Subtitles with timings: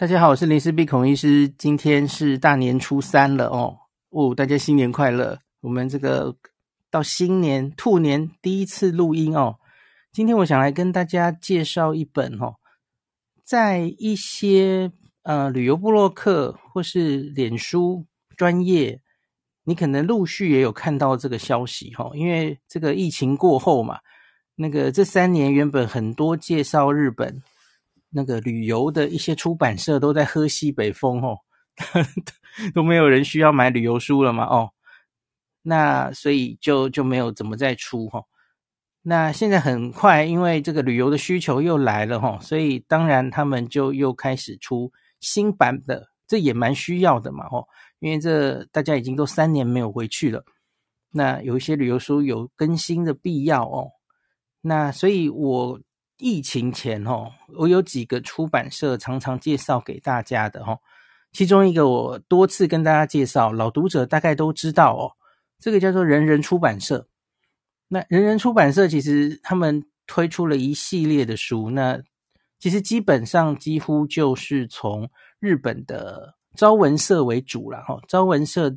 [0.00, 1.46] 大家好，我是林氏璧孔医师。
[1.46, 3.76] 今天是大年初三了哦，
[4.08, 5.38] 哦，大家新年快乐！
[5.60, 6.34] 我们这个
[6.90, 9.56] 到新年兔年第一次录音哦。
[10.10, 12.54] 今天我想来跟大家介绍一本哦，
[13.44, 14.90] 在一些
[15.22, 18.06] 呃旅游部落客或是脸书
[18.38, 19.02] 专业，
[19.64, 22.12] 你可能陆续也有看到这个消息哈、哦。
[22.16, 23.98] 因为这个疫情过后嘛，
[24.54, 27.42] 那个这三年原本很多介绍日本。
[28.12, 31.38] 那个旅游的一些出版社都在喝西北风哦，
[32.74, 34.70] 都没有人需要买旅游书了嘛哦，
[35.62, 38.24] 那所以就就没有怎么再出哈。
[39.02, 47.64] 那现在很快，因为这个旅游的需求又来了哈，所以当然他们就又开始出新版的，这也蛮需要的嘛哦，
[48.00, 50.44] 因为这大家已经都三年没有回去了，
[51.12, 53.88] 那有一些旅游书有更新的必要哦，
[54.60, 55.80] 那所以我。
[56.20, 60.78] 疫情前哦，我有几个出版社常常介绍给大家的哦，
[61.32, 65.12] 其中一个我多次跟大家介绍，老读者大概都知道哦，
[65.58, 67.08] 这个叫做人人出版社。
[67.88, 72.00] 那人人出版社其实他们推出了一系列的书，那
[72.58, 78.76] 其实基本上几乎就是从日本的朝文社为主了哈，朝文社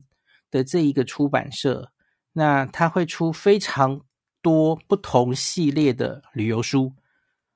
[0.49, 1.91] 的这一个出版社，
[2.31, 4.01] 那他会出非常
[4.41, 6.91] 多不同系列的旅游书。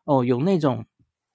[0.08, 0.86] 哦，有那种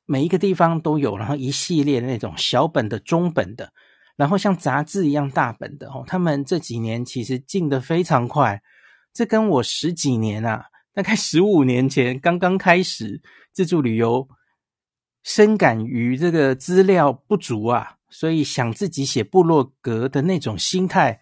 [0.07, 3.71] 每一个地方都有，然后一系列的那种小本的、中本的，
[4.17, 6.05] 然后像杂志一样大本的哦。
[6.07, 8.63] 他们这几年其实进得非常快，
[9.13, 13.21] 这跟我十几年啊，大概十五年前刚刚开始
[13.53, 14.27] 自助旅游，
[15.23, 21.21] 深感于这个资料不足啊，所以想自己写部落格的那种心态，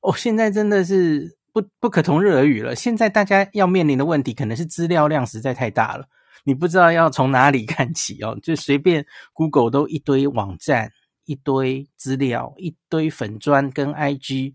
[0.00, 2.76] 哦，现在真的是不不可同日而语了。
[2.76, 6.06] 现在大家要面临的问题，可能是资料量实在太大了。
[6.44, 10.90] 你不知道要从哪里 看起哦，就随便 Google 都一堆网站、
[11.24, 14.54] 一堆资料、一堆粉砖跟 IG，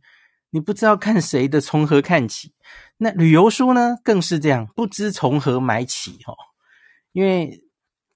[0.49, 2.53] 你不知道看谁的，从何看起？
[2.97, 6.35] 那旅游书呢，更是这样，不知从何买起哦。
[7.11, 7.61] 因为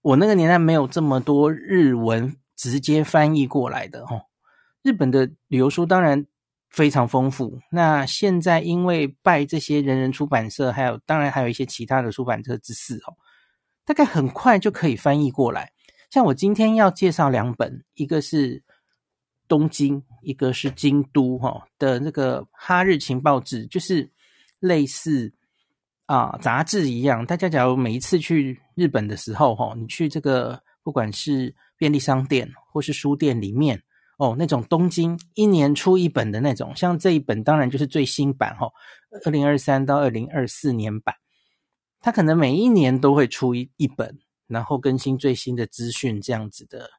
[0.01, 4.23] 我那个年代没有这么多日文直接翻译过来的哦。
[4.81, 6.25] 日本的旅游书当然
[6.69, 7.59] 非常丰富。
[7.71, 13.15] 那现在因为拜这些人人出版社，还有当然还有一些其他的出版社之赐哦。
[13.89, 15.71] 大概很快就可以翻译过来。
[16.11, 18.61] 像我今天要介绍两本，一个是
[19.47, 24.07] 东京，一个是京都，哈的那个哈日情报志，就是
[24.59, 25.33] 类似
[26.05, 27.25] 啊杂志一样。
[27.25, 33.81] 大家假如每一次去日本的时候，哈，你去这个不管是便利商店或是书店里面，
[34.19, 38.69] 哦，那种东京一年出一本的那种，像这一本当然就是最新版，哈，
[39.25, 41.15] 二零二三到二零二四年版。
[42.01, 44.17] 他可能每一年都会出一一本，
[44.47, 46.89] 然后更新最新的资讯，这样子的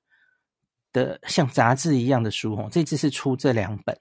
[0.92, 2.68] 的像杂志一样的书哦。
[2.70, 3.98] 这次是出这两本，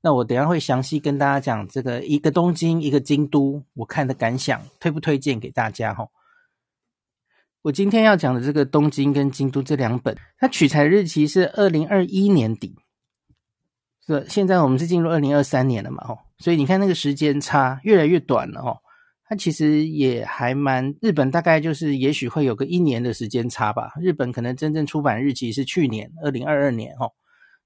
[0.00, 6.08] 那我等下会详细跟大家讲这个一个东京，一个京都，我看的感想，推不推荐给大家哈？
[7.62, 12.74] 我今天要讲的这个东京跟京都这两本，它取材日期是二零二一年底，
[14.06, 16.02] 是现在我们是进入二零二三年了嘛？
[16.08, 18.78] 哦，所以你看那个时间差越来越短了哦。
[19.30, 23.92] 它其实也还蛮，日本大概就是也许会有个一年的时间差吧。
[24.00, 27.12] 日本可能真正出版日期是去年二零二二年哦，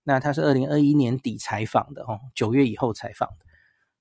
[0.03, 3.47] 那它是二零二一年底采访的哦，九月以后采访的，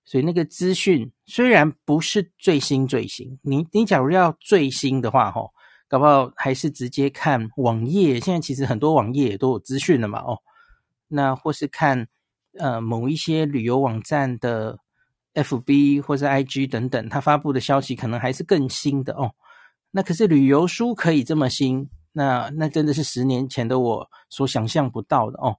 [0.05, 5.51] 所以那个资讯虽然不是最新最新，你你假如要最新的话哦，
[5.87, 8.19] 搞不好还是直接看网页。
[8.19, 10.39] 现在其实很多网页也都有资讯了嘛哦，
[11.07, 12.07] 那或是看
[12.57, 14.79] 呃某一些旅游网站的。
[15.33, 19.31] FB 或是 IG 等等，他发布的消息可能还是更新的哦。
[19.91, 25.57] 那可是旅游书可以这么新，那那真的是十年前的我所想象不到的哦。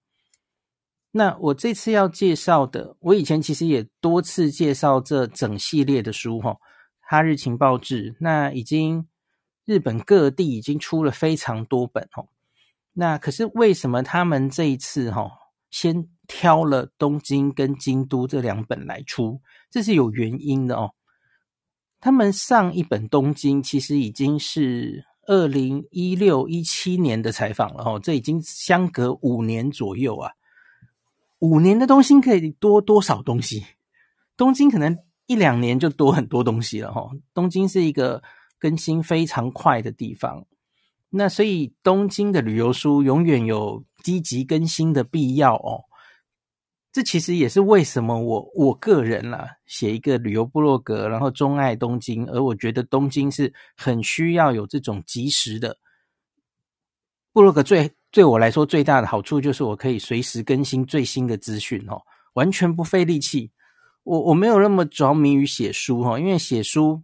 [1.11, 6.57] 那我这次要介绍的，我以前其实也多次介绍这整系列的书哈、哦。
[7.01, 9.07] 哈日情报志，那已经
[9.67, 12.27] 日本各地已经出了非常多本哦。
[12.95, 15.31] 那可是为什么他们这一次哈、哦，
[15.71, 19.43] 先挑了东京跟京都这两本来出？
[19.71, 20.93] 这是有原因的哦。
[22.01, 30.33] 他们上一本东京其实已经是二零一六一七年的采访了哦，这已经相隔五年左右啊。
[31.41, 33.67] 五年的东京可以多多少东西？
[34.35, 34.97] 东京可能
[35.27, 37.11] 一两年就多很多东西了哈。
[37.35, 38.23] 东京是一个
[38.59, 40.47] 更新非常快的地方，
[41.11, 45.85] 那所以东京的旅游书永远有积极更新的必要哦。
[46.93, 55.79] 这其实也是为什么我我个人啦、啊、写一个旅游部落格，然后钟爱东京，而我觉得东京是很需要有这种即时的
[57.33, 62.03] 部落格最对我来说最大的好处就是我可以随时更新最新的资讯哦，
[62.35, 63.51] 完全不费力气。
[64.03, 67.03] 我我没有那么着迷于写书哈，因为写书，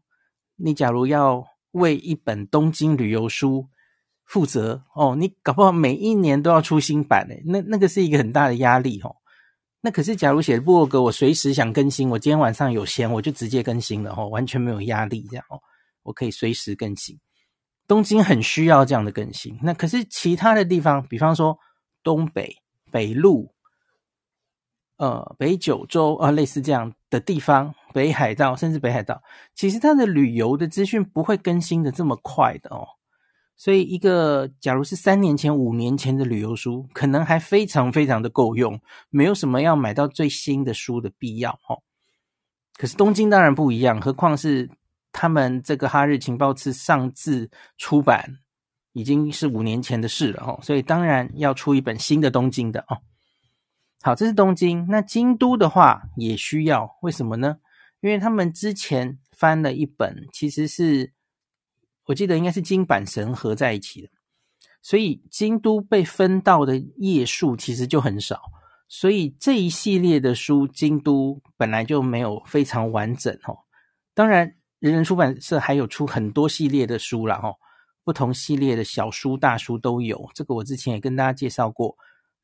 [0.57, 3.67] 你假如要为一本东京旅游书
[4.27, 9.17] 负责哦，你搞不好每一年都要出新版诶，那那个是一个很大的压力哦。
[9.81, 15.61] 那可是假如写部落格，我随时想更新，我今天晚上有闲，我就直接更新了哦，完全没有压力这样哦，
[16.03, 17.19] 我可以随时更新。
[17.87, 21.59] 东京很需要这样的更新，那可是其他的地方，比方说
[22.03, 22.57] 东北、
[22.91, 23.53] 北陆。
[24.97, 29.23] 呃，北九州啊，类似这样的地方，北海道甚至北海道，
[29.55, 32.85] 其实它的旅游的资讯不会更新的这么快的哦。
[33.61, 41.83] 所以，一个假如是三年前、五年前的旅游书，可能还非常非常的够用，没有什么要买到最新的书的必要哦。
[42.75, 44.71] 可是东京当然不一样，何况是
[45.11, 48.39] 他们这个哈日情报次上次出版
[48.93, 52.99] 已经是五年前的事了哦，所以当然要出一本新的东京的哦。
[54.03, 54.87] 好，这是东京。
[54.89, 57.57] 那京都的话也需要，为什么呢？
[58.01, 61.13] 因为他们之前翻了一本，其实是
[62.09, 64.09] 我记得应该是京阪神合在一起的，
[64.81, 68.41] 所以京都被分到的页数其实就很少。
[68.89, 73.59] 所以这一系列的书，京都本来就没有非常完整哦。
[74.15, 77.55] 当然，人人出版社还有出很多系列的书啦哦，
[78.05, 80.31] 不同系列的小书、大书都有。
[80.35, 81.95] 这个我之前也跟大家介绍过。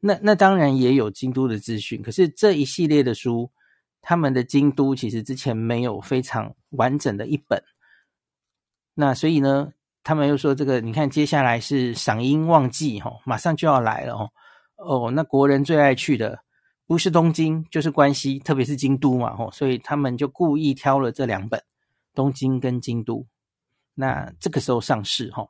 [0.00, 3.50] 那那当然也有京都的资讯，可是这一系列的书，
[4.02, 7.64] 他们的京都其实之前没有非常完整的一本。
[8.94, 14.30] 那所以呢，他们又说这个，你看接下来是赏樱旺季哈，马上就要来了哦。
[14.76, 16.38] 哦，那国人最爱去的
[16.86, 21.62] 不是东京就是关西，特别是京都嘛吼，所以他们就故意挑了这两本，
[22.14, 23.26] 东京跟京都。
[23.94, 25.48] 那这个时候上市哈，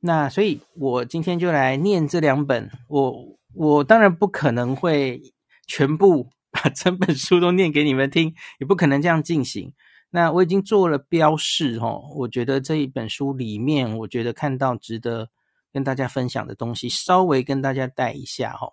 [0.00, 3.38] 那所以我今天就来念这两本我。
[3.54, 5.20] 我当然不可能会
[5.66, 9.72] 全部 把整本书都念给你们听，也不可能这样进行。
[10.10, 15.28] 那我已经做了标示哦，我觉得这一本书里面，我觉得看到值得
[15.72, 18.72] 跟大家分享的东西，稍微跟大家带一下哈。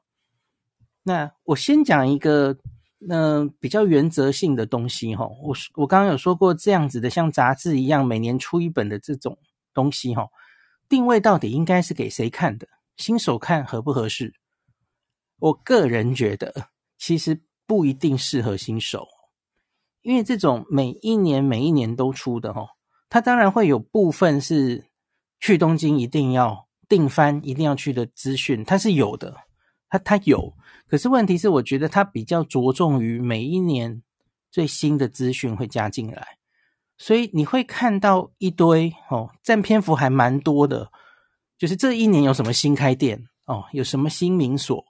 [1.03, 2.57] 那我先讲一个
[3.07, 5.27] 嗯、呃、比较原则性的东西哈。
[5.43, 9.38] 我我刚刚有说过，这样子的像杂志一样每年出一本的这种
[9.73, 10.27] 东西哈，
[10.88, 12.67] 定位到底应该是给谁看的？
[12.95, 14.33] 新手看合不合适？
[15.38, 19.05] 我个人觉得，其实不一定适合新手，
[20.05, 22.67] 因为这种每一年每一年都出的齁，
[23.09, 24.85] 它当然会有部分是
[25.39, 29.35] 去东京一定要订番、一定要去的资讯，它是有的，
[29.89, 30.53] 它它有。
[30.87, 34.03] 可是问题是，我觉得它比较着重于每一年
[34.51, 36.37] 最新的资讯会加进来，
[36.99, 40.91] 所以你会看到一堆哦，占篇幅还蛮多的，
[41.57, 44.85] 就是这一年有什么新开店哦，有什么新名所。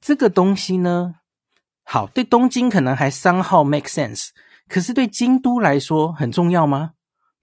[0.00, 1.16] 这个东西呢，
[1.84, 4.28] 好，对东京可能还三号 make sense，
[4.68, 6.92] 可是对京都来说很重要吗？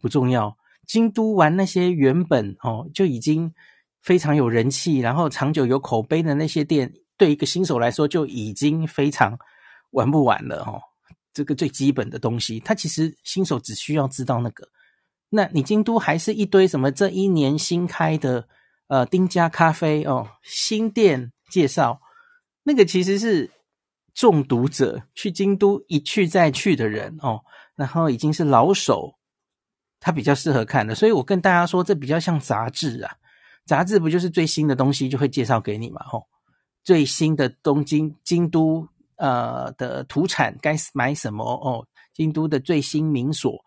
[0.01, 0.57] 不重要。
[0.87, 3.53] 京都玩那些原本哦就已经
[4.01, 9.37] 非常有人气，然后长久有口碑的那些店，对一个新手来说就已经非常
[9.91, 10.81] 玩不完了哦。
[11.33, 14.67] 这个最基本的东西，他其实新手只需要知道那个。
[15.29, 18.45] 那你京都还是一堆什么这一年新开的
[18.87, 22.01] 呃丁家咖啡哦，新店介绍。
[22.63, 23.49] 那个其实是
[24.21, 27.41] 中毒者去京都一去再去的人哦，
[27.75, 29.15] 然后已经是老手，
[29.99, 30.93] 他比较适合看的。
[30.93, 33.15] 所以我跟大家说，这比较像杂志啊，
[33.65, 36.03] 杂志不就是最新的东西就会介绍给你嘛？
[36.03, 36.27] 吼，
[36.83, 41.83] 最新的东京京都呃的土产该买什么哦？
[42.13, 43.59] 京都的最新名所，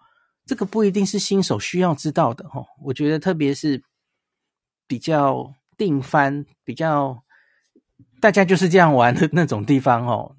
[0.47, 2.65] 这个不一定是新手需要知道的哦。
[2.81, 3.83] 我觉得特别是
[4.87, 7.25] 比较定番比较。
[8.21, 10.35] 大家就是这样玩的那种地方哦，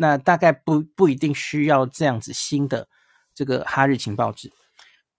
[0.00, 2.88] 那大概不不一定需要这样子新的
[3.34, 4.50] 这个哈日情报纸。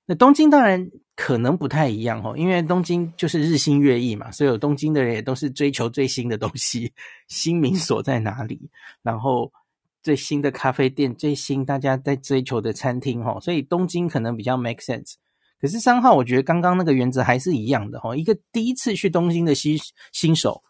[0.08, 6.92] 那东京当然可能不太一样哦，因为东京就是日新月异嘛，所以有东京的人也都是追求最新的东西，
[7.28, 8.60] 新名所在哪里，
[9.04, 9.54] 然后
[10.02, 15.14] 最新的咖啡店，最新大家在追求的餐厅哦，所以东京可能比较 make sense。
[15.62, 19.78] 可是三号，我觉得刚刚那个原则还是一样的哦，一个第一次去东京的新
[20.12, 20.64] 新手。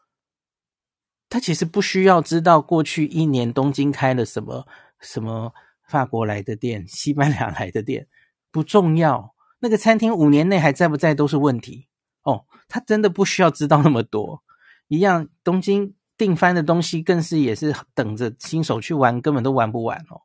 [1.31, 4.67] 他其实不需要知道过去一年东京开了什么
[5.00, 5.53] 什么
[5.88, 8.05] 法国来的店、西班牙来的店，
[8.51, 9.33] 不重要。
[9.59, 11.88] 那个餐厅五年内还在不在都是问题
[12.23, 12.45] 哦。
[12.67, 14.43] 他真的不需要知道那么多。
[14.89, 20.19] 一样，东京订番的东西更是也是等着新手去玩，根本都玩不完哦。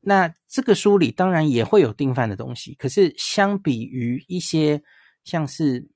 [0.00, 4.82] 那这个书里当然也会有订番的东西，可是相比于一些
[5.22, 5.88] 像是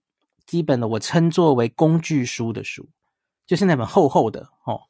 [0.46, 2.88] 基本的我称作为工具书的书，
[3.46, 4.80] 就是那本厚厚的哦。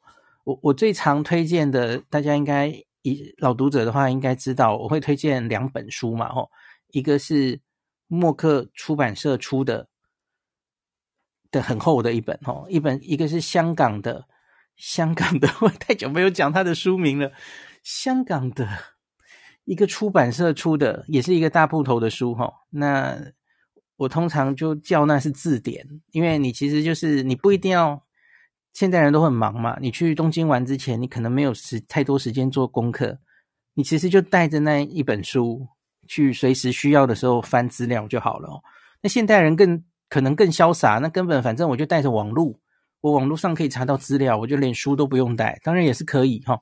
[0.45, 2.67] 我我最常推荐的，大家应该
[3.01, 6.51] 以老读者的话应该知道，我会推荐两本书嘛，吼，
[6.89, 7.61] 一个是
[8.07, 9.87] 默克出版社出的
[11.49, 14.27] 的很厚的一本，吼，一本一个是香港的
[14.75, 17.31] 香港的， 我太久没有讲它的书名了，
[17.81, 18.67] 香港的
[19.63, 23.17] 一个出版社出的，也是一个大部头的书，吼，那
[23.95, 28.03] 我通常就叫那是字典，因为你其实就是你不一定要。
[28.73, 33.15] 现代人都很忙嘛，你去东京玩之前，你可能没有时太多时间做功课，
[33.75, 35.67] 你其实就带着那一本书
[36.07, 38.59] 去，随时需要的时候翻资料就好了哦。
[38.99, 42.59] 那现代人更可能更潇洒，那根本反正我就带着网路，
[43.01, 46.59] 我网路上可以查到资料，我就连书都不用带，当然也是可以哈。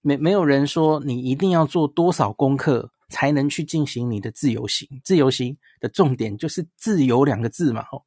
[0.00, 8.02] 没没有人说你一定要做多少功课才能去进行你的自由行，自由行的重点就是自由两个字嘛，吼，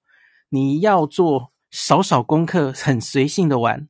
[0.49, 1.51] 你要做。
[1.77, 3.89] 少少功课，很随性的玩，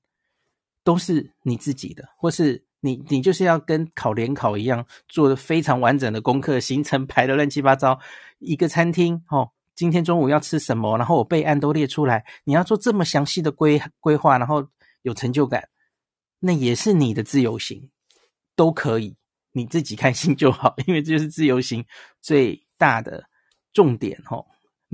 [0.84, 8.00] 都是你自己的，或是你你就是要跟考联考一样，做的非常完整的功课，行程排的乱七八糟。
[8.40, 12.26] 一个餐厅哦，今天中午要吃什么，然后我备案都列出来。
[12.46, 14.68] 你要做这么详细的规规划，然后
[15.04, 15.70] 有成就感，
[16.40, 17.92] 那也是你的自由行，
[18.56, 19.16] 都可以，
[19.52, 21.86] 你自己开心就好，因为这就是自由行
[22.20, 23.26] 最大的
[23.72, 24.44] 重点哦。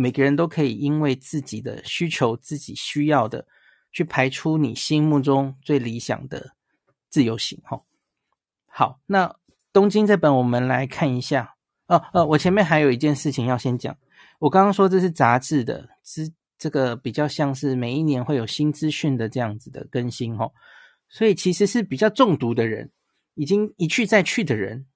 [0.01, 3.45] 每个人都可以因为自己的需求、自己需要的，
[3.91, 6.55] 去排出你心目中最理想的
[7.09, 7.61] 自由行。
[7.63, 7.79] 哈，
[8.65, 9.35] 好，那
[9.71, 11.53] 东京这本我们来看一下。
[11.85, 13.95] 哦，呃，我前面还有一件事情要先讲。
[14.39, 20.35] 我刚刚说这是杂志的，是这个比较像是每一年会有新资讯的这样子的更新。
[20.35, 20.49] 哈，
[21.09, 22.89] 所以其实是比较中毒的人，
[23.35, 24.87] 已经一去再去的人，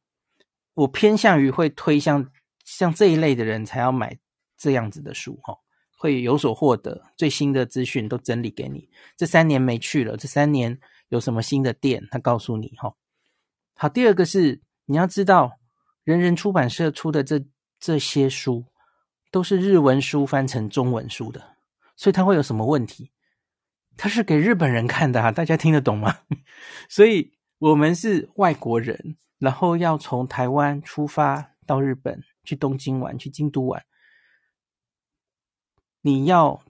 [0.74, 2.32] 我偏向于会推向
[2.64, 4.18] 像这一类的人才要买。
[4.66, 5.56] 这样子的书哈，
[5.96, 8.90] 会有所获得，最新的资讯都整理给你。
[9.16, 10.80] 这三年没去了，这三年
[11.10, 12.96] 有什么新的店，他告诉你哈。
[13.76, 15.60] 好，第二个是你要知道，
[16.04, 17.46] 人人出版社出的这
[17.80, 18.66] 这些书
[19.30, 21.40] 都是日文书翻成中文书的，
[21.96, 23.12] 所以它会有什么问题？
[23.96, 26.18] 它是给日本人看的啊，大家听得懂吗？
[26.90, 33.86] 所以我们是外国人，然后要从台湾出发到日本，去东京玩，去京都玩。
[36.06, 36.62] 你要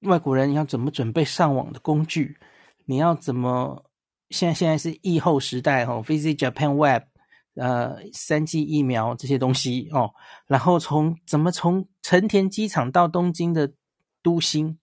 [0.00, 2.36] 外国人要怎么准备上网的工具？
[2.84, 3.82] 你要怎么？
[4.28, 7.04] 现在现在是疫后时代哦，Visit Japan Web，
[7.54, 10.12] 呃，三剂疫苗这些东西哦。
[10.46, 13.72] 然后从怎么从成田机场到东京的
[14.22, 14.78] 都心，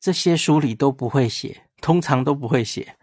[0.00, 2.96] 这些书里都不会写，通常都不会写。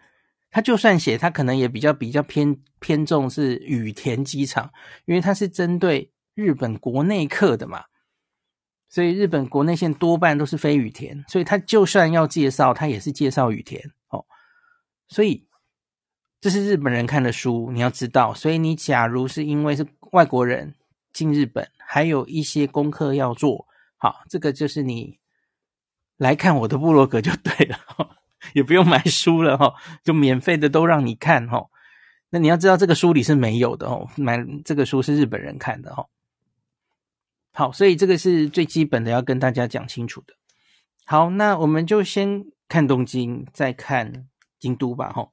[0.50, 4.70] 他就算写，他可能也比较比较偏偏重是羽田机场，
[5.06, 7.84] 因为它是针对日本国内客的嘛。
[8.90, 14.26] 所以日本国内线多半都是飞羽田，所以他就算要介绍，他也是介绍羽田哦。
[15.08, 15.46] 所以
[16.40, 18.34] 这是日本人看的书，你要知道。
[18.34, 20.74] 所以你假如是因为是外国人
[21.12, 23.66] 进日本，还有一些功课要做，
[23.96, 25.20] 好，这个就是你
[26.16, 27.78] 来看我的部落格就对了，
[28.54, 31.68] 也不用买书了哈，就免费的都让你看哈。
[32.30, 36.06] 那你要知道这个书里是没有的哦，买这个书是日本人看的哈。
[37.52, 40.34] 好，所以这个是最基本的，要跟大家讲清楚的。
[41.04, 44.28] 好，那我们就先看东京，再看
[44.58, 45.12] 京都吧。
[45.12, 45.32] 吼，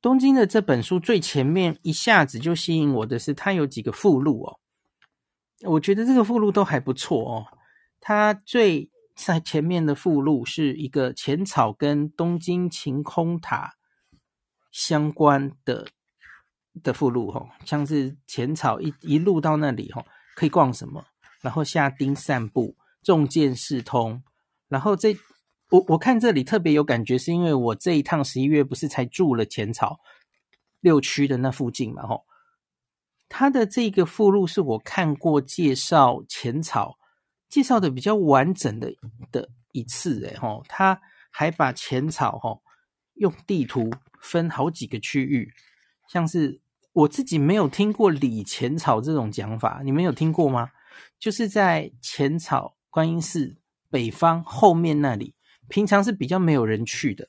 [0.00, 4.60] 东京的这本书最前面一下子就吸引我的是，它有几个附录哦。
[5.66, 7.46] 我觉得这个附录都还不错哦。
[8.00, 13.72] 它最在前面的附录是一个浅草跟东京晴空塔
[14.70, 15.88] 相关的
[16.84, 21.04] 的附录，吼，像是浅草一一路到那里，吼，可以逛什么？
[21.40, 24.22] 然后下町散步，重见四通。
[24.68, 25.16] 然后这
[25.70, 30.00] 我我看这里特别有感觉，是因为我这一趟十一月不是才住了浅草
[30.80, 32.06] 六区的那附近嘛？
[32.06, 32.24] 吼，
[33.28, 36.98] 他的这个附录是我看过介绍浅草
[37.48, 38.94] 介绍的比较完整的
[39.30, 42.62] 的一次，诶吼，他还把浅草吼
[43.14, 43.90] 用地图
[44.20, 45.52] 分好几个区域，
[46.08, 46.60] 像是
[46.92, 50.70] 我自己没有听过里浅草这种讲法，你们有听过吗？
[51.18, 53.56] 就是在浅草观音寺
[53.90, 55.34] 北方后面那里，
[55.68, 57.28] 平常是比较没有人去的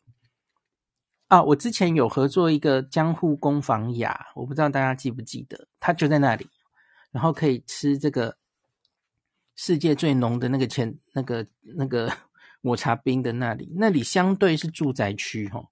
[1.28, 1.42] 啊。
[1.42, 6.48] 我之前有合作一个江户工房雅，我不知道大家记不记得，它就在那里，
[7.12, 8.38] 然后可以吃这个
[9.56, 12.12] 世界最浓的那个浅那个那个
[12.62, 15.64] 抹茶冰的那里，那里相对是住宅区哈，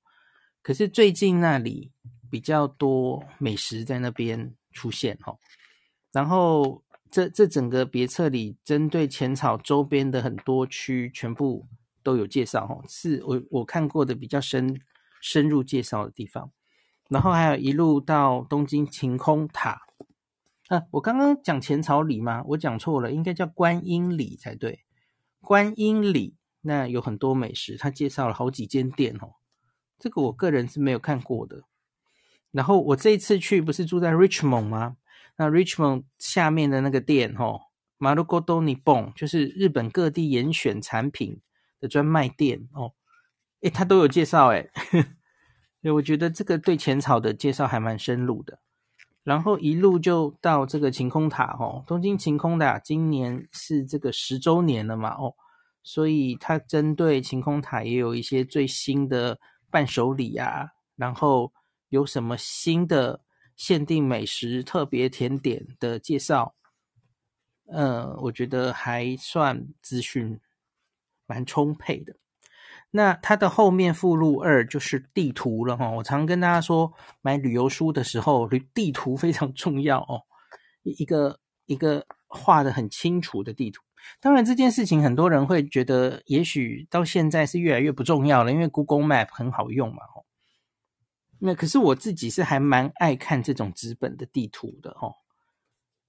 [0.64, 1.92] 可是最近那里
[2.32, 5.38] 比较多美食在那边出现哈，
[6.12, 6.84] 然后。
[7.10, 11.68] 这这整个别册里针对浅草周边的很多区全部
[12.04, 14.82] 都有介绍哦，是我我看过的比较深
[15.22, 16.52] 深入介绍的地方。
[17.10, 19.82] 然后还有一路到东京晴空塔，
[20.68, 22.44] 啊，我刚刚讲浅草里吗？
[22.48, 24.84] 我讲错了，应该叫观音里才对。
[25.40, 29.36] 观音里那有很多美食，他介绍了好几间店哦。
[29.98, 31.64] 这个我个人是没有看过的。
[32.52, 34.98] 然后我这一次去不是住在 Richmond 吗？
[35.38, 37.62] 那 Richmond 下面的那个店哦
[38.00, 41.42] ，Marugodo Nibon 就是日本各地严选产品
[41.80, 42.94] 的专卖店哦。
[43.62, 44.70] 诶，他都有介绍诶。
[45.82, 48.60] 所以我觉得这个对浅草的介绍还蛮深入的，
[49.24, 55.36] 然后一路就到这个晴空塔哦，东京晴空塔今年是这个十周年了嘛哦，
[55.84, 59.40] 所以它针对晴空塔也有一些最新的
[59.70, 61.54] 伴手礼啊，然后
[61.90, 63.22] 有什么新的
[63.58, 66.56] 限定美食、特别甜点的介绍，
[67.66, 70.40] 呃，我觉得还算资讯
[71.26, 72.16] 蛮充沛的。
[72.92, 75.90] 那它的后面附录二就是地图了哈。
[75.90, 80.24] 我常跟大家说，买旅游书的时候，旅地图非常重要哦。
[80.84, 83.84] 一个一个画得很清楚的地图。
[84.22, 90.02] 当然这件事情很多人会觉得，也许到现在是越来越不重要了，因为 Google Map 很好用嘛。
[90.16, 90.24] 哦，
[91.40, 95.16] 那可是我自己是还蛮爱看这种纸本的地图的哦。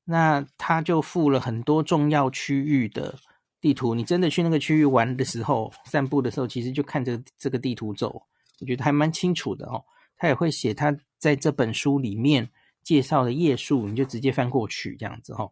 [0.04, 3.16] 那他就附了很多重要区域的。
[3.60, 8.22] 地图，你真的去那个区域玩的时候，散步的时候，其实就看这这个地图走，
[8.60, 9.84] 我觉得还蛮清楚的哦。
[10.16, 12.48] 他也会写他在这本书里面
[12.84, 15.50] 介绍的页数，你就直接翻过去这样子哦。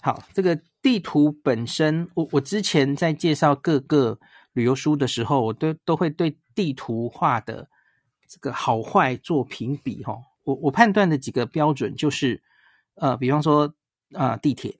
[0.00, 4.20] 好，这个地图本身，我我之前在介绍各个
[4.52, 7.68] 旅游书的时候，我都都会对地图画的
[8.32, 10.16] 这个好坏做评比哈。
[10.44, 12.42] 我我判断的几个标准就是，
[12.94, 13.74] 呃，比方说
[14.14, 14.78] 啊，地铁，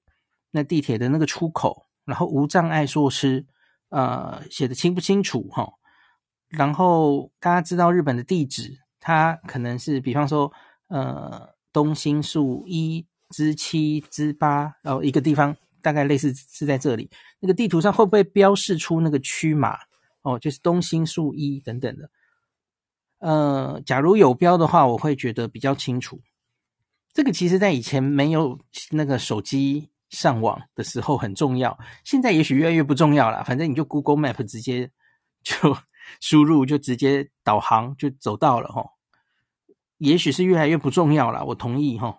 [0.50, 1.86] 那地铁的那个出口。
[2.04, 3.46] 然后无障碍措施，
[3.90, 5.72] 呃，写的清不清楚哈、哦？
[6.48, 10.52] 然后大家知道日本的地址，它可能是比方说，
[10.88, 17.08] 呃，东新宿一之七之八，然后一个地方大概类似是在这里。
[17.38, 19.78] 那个地图上会不会标示出那个区码？
[20.22, 22.10] 哦，就是东新宿一等等的。
[23.22, 26.20] 呃，假如有标的话，我会觉得比较清楚。
[27.14, 28.58] 这个其实在以前没有
[28.90, 29.88] 那个手机。
[30.12, 33.42] 上网的时候很重要，现在也许越来越不重要了。
[33.44, 34.90] 反正你就 Google Map 直接
[35.42, 35.74] 就
[36.20, 38.90] 输入，就直接导航就走到了齁。
[39.96, 42.18] 也许是越来越不重要了，我同意哈。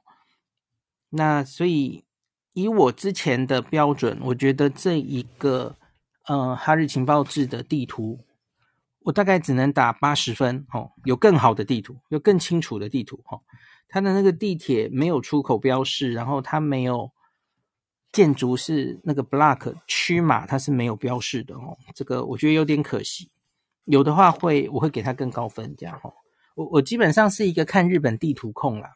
[1.11, 2.03] 那所以
[2.53, 5.75] 以我之前的标准，我觉得这一个
[6.25, 8.19] 呃哈日情报制的地图，
[9.05, 10.91] 我大概只能打八十分哦。
[11.05, 13.41] 有更好的地图，有更清楚的地图齁。
[13.87, 17.11] 它的那个地铁没有出口标示，然后它没有。
[18.13, 23.31] 建筑是那个 block 区码，它是没有标示的哦，这个我觉得有点可惜。
[23.85, 26.13] 有的话会，我会给它更高分这样哦。
[26.53, 28.91] 我我基本上是一个看日本地图控啦，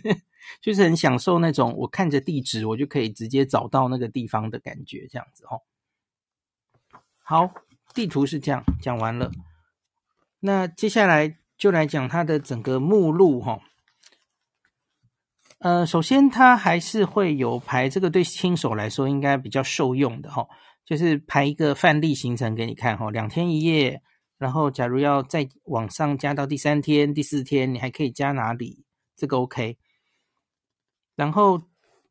[0.62, 5.60] 就是很享受那种我看着地址，我就可以直接找到那个地方的感觉，这样子哦。
[7.18, 7.52] 好，
[7.96, 9.32] 地图是这样讲完了，
[10.40, 13.58] 那接下来就来讲它的整个目录哈。
[15.60, 20.46] 呃，首先它还是会有排，这个对新手来说应该比较受用的哈，
[20.84, 24.02] 就是排一个范例行程给你看哈，两天一夜，
[24.36, 28.84] 然后假如要再往上加到第三天、第四天，你还可以加哪里？
[29.16, 29.78] 这个 OK。
[31.14, 31.62] 然后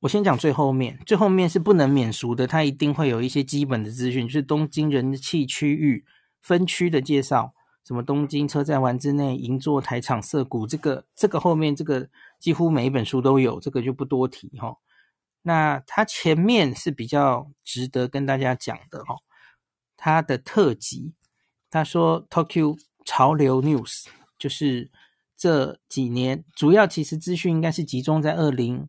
[0.05, 6.05] 我先讲最后面，最后面是不能免俗的，它一定会有一些基本的资讯，就是东京人气区域
[6.41, 7.53] 分区的介绍。
[7.83, 12.07] 什么东京车站丸之内银座台场涩谷，这个这个后面这个
[12.39, 14.77] 几乎每一本书都有，这个就不多提哈、
[15.41, 19.21] 那它前面是比较值得跟大家讲的哦。
[19.97, 21.13] 它的特辑，
[21.71, 24.05] 他说 Tokyo 潮流 News
[24.37, 24.91] 就是
[25.35, 28.87] 这几年主要其实资讯应该是集中在二零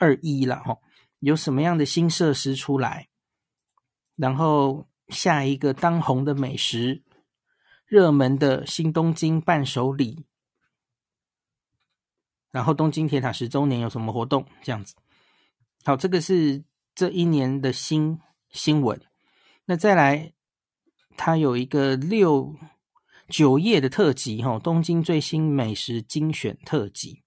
[0.00, 0.78] 二一了哈。
[1.20, 3.08] 有什么样的新设施出来，
[4.16, 7.04] 然后下一个当红的美食。
[7.86, 10.24] 热门的新东京伴手礼，
[12.52, 14.46] 然后东京铁塔十周年有什么活动？
[14.62, 14.94] 这样子，
[15.82, 16.62] 好，这个是
[16.94, 18.20] 这一年的新
[18.52, 19.02] 新闻。
[19.64, 20.32] 那再来，
[21.16, 22.54] 它有一个六
[23.28, 27.24] 九页的特辑，哈，东京最新美食精选特辑。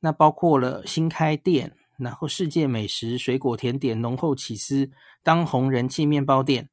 [0.00, 4.90] 那包括了新开店，然后世界美食、水果甜点、浓厚起司、
[5.22, 6.68] 当红人气面包店。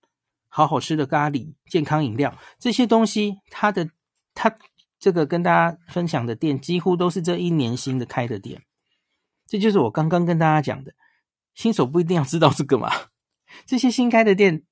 [0.53, 3.89] 好好吃的咖喱、健康饮料这些东西，它的
[4.33, 4.53] 它
[4.99, 8.61] 这个跟大家分享的店，几乎都是这一年新的开的店。
[9.47, 10.91] 这就是我刚刚跟大家讲的，
[11.53, 12.91] 新手不一定要知道这个嘛。
[13.65, 14.63] 这些新开的店，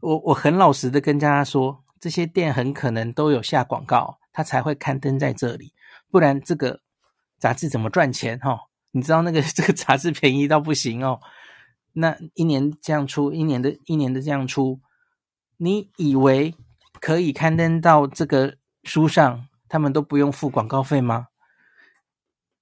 [0.00, 5.74] 我我很老实的跟大家说，这些店很可能都有下广告，它才会刊登在这里，
[6.08, 6.80] 不然这个
[7.36, 8.38] 杂志怎么赚钱？
[8.38, 8.60] 哈，
[8.92, 11.20] 你知道那个 这个杂志便宜到不行哦。
[11.92, 14.80] 那一年这样出，一年的一年的这样出，
[15.56, 16.54] 你以为
[17.00, 21.26] 可以刊登到这个书上，他们都不用付广告费吗？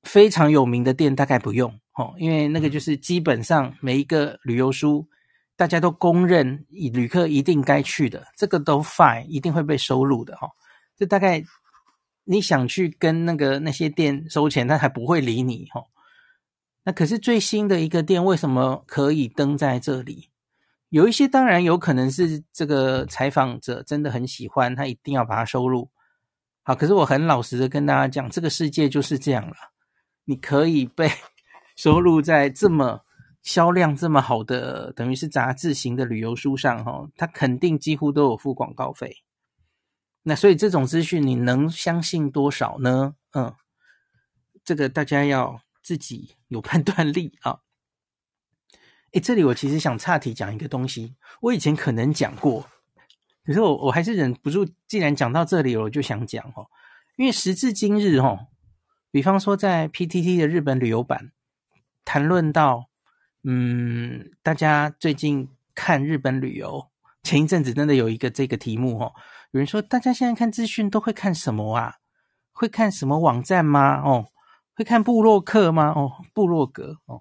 [0.03, 5.07] 非常有名的店大概不用哦，因为那个就是基本上每一个旅游书
[5.57, 10.49] 大家都公认，旅客一定该去的，这个都 fine，一定会被收录的哈。
[10.97, 11.45] 这大概
[12.25, 15.83] 你想去跟那个那些店收钱，他还不会理你哈。
[16.89, 20.31] 那可是最新的一个店，为什么可以登在这里？
[20.89, 25.91] 有一些当然有可能是这个采访者真的很喜欢，他一定要把它收录。
[26.63, 29.55] 好，可是我很老实的跟大家讲，这个世界就是这样了。
[30.25, 31.11] 你可以被
[31.77, 33.03] 收录在这么
[33.43, 39.15] 销量这么好的，等于是杂志型的旅游书上，哈，它肯定几乎都有付广告费。
[40.23, 43.15] 那所以这种资讯你能相信多少呢？
[43.35, 43.55] 嗯，
[44.65, 45.61] 这个大家要。
[45.89, 47.61] 自己有判断力啊！
[49.13, 52.69] 诶，这里我其实想岔题讲一个东西，我以前可能讲过，
[53.43, 56.67] 可是我我还是忍不住，既然讲到这里，我就想讲哦，
[57.17, 58.49] 因为时至今日哦，
[59.11, 61.33] 比方说在 PTT 的日本旅游版
[62.05, 62.91] 谈论到，
[63.45, 66.91] 嗯，大家最近看日本旅游，
[67.23, 69.15] 前一阵子真的有一个这个题目哦，
[69.53, 71.95] 有人说大家现在看资讯都会看什么啊？
[72.53, 74.03] 会看什么网站吗？
[74.03, 74.29] 哦。
[74.79, 75.89] 会看部落客吗？
[75.89, 77.21] 哦，部落格哦，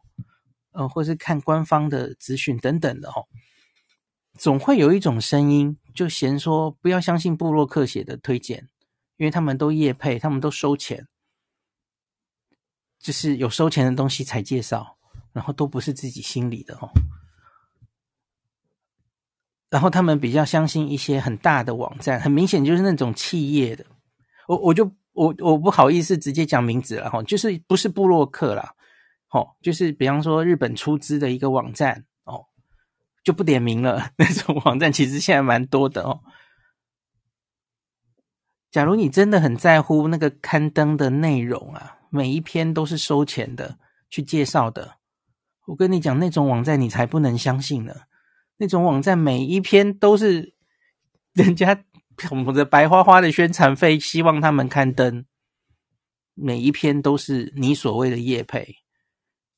[0.74, 3.26] 呃，或是看官方的资讯等等的哦，
[4.38, 8.70] 总会有一种声音就嫌说不要相信部落客写的推荐，
[9.16, 11.08] 因为他们都业配，他们都收钱，
[13.00, 14.96] 就是有收钱的东西才介绍，
[15.34, 16.92] 然后都不是自己心里的哦，
[19.72, 23.84] 然后他们比较相信一些很大的网站，很明显就是那种企业的，
[24.48, 24.92] 我我就。
[25.18, 28.76] 我我不好意思直接讲名字了哈，就是不是部落客啦，
[29.32, 32.46] 哦，就是比方说日本出资的一个网站哦，
[33.24, 34.12] 就不点名了。
[34.16, 36.22] 那种网站其实现在蛮多的哦。
[38.70, 43.80] 假如你真的很在乎那个刊登的内容啊，每一篇都是收钱的
[44.12, 44.98] 去介绍的，
[45.66, 47.96] 我跟你讲，那种网站你才不能相信呢。
[48.58, 50.54] 那种网站每一篇都是
[51.34, 51.84] 人家。
[52.18, 55.26] 捧着白花花的宣传费，希望他们刊登，
[56.34, 58.76] 每一篇都是你所谓的叶配。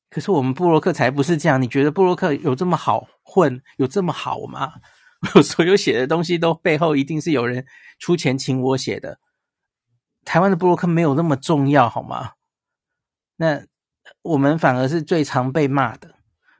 [0.09, 4.73] 可是我们布洛克才不是这样，你觉得布洛克有这么好混，有这么好吗？
[5.35, 7.65] 我所有写的东西都背后一定是有人
[7.99, 9.19] 出钱请我写的。
[10.25, 12.31] 台湾的部落客没有那么重要，好吗？
[13.35, 13.65] 那
[14.21, 16.15] 我们反而是最常被骂的，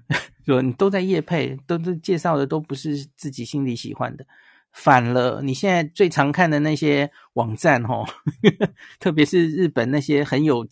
[0.45, 4.25] 说你都在叶配，都都介绍的都不是自己心里喜欢的。
[4.81, 8.05] 反了，你现在最常看的那些网站，吼，
[8.97, 10.65] 特别是日本那些很有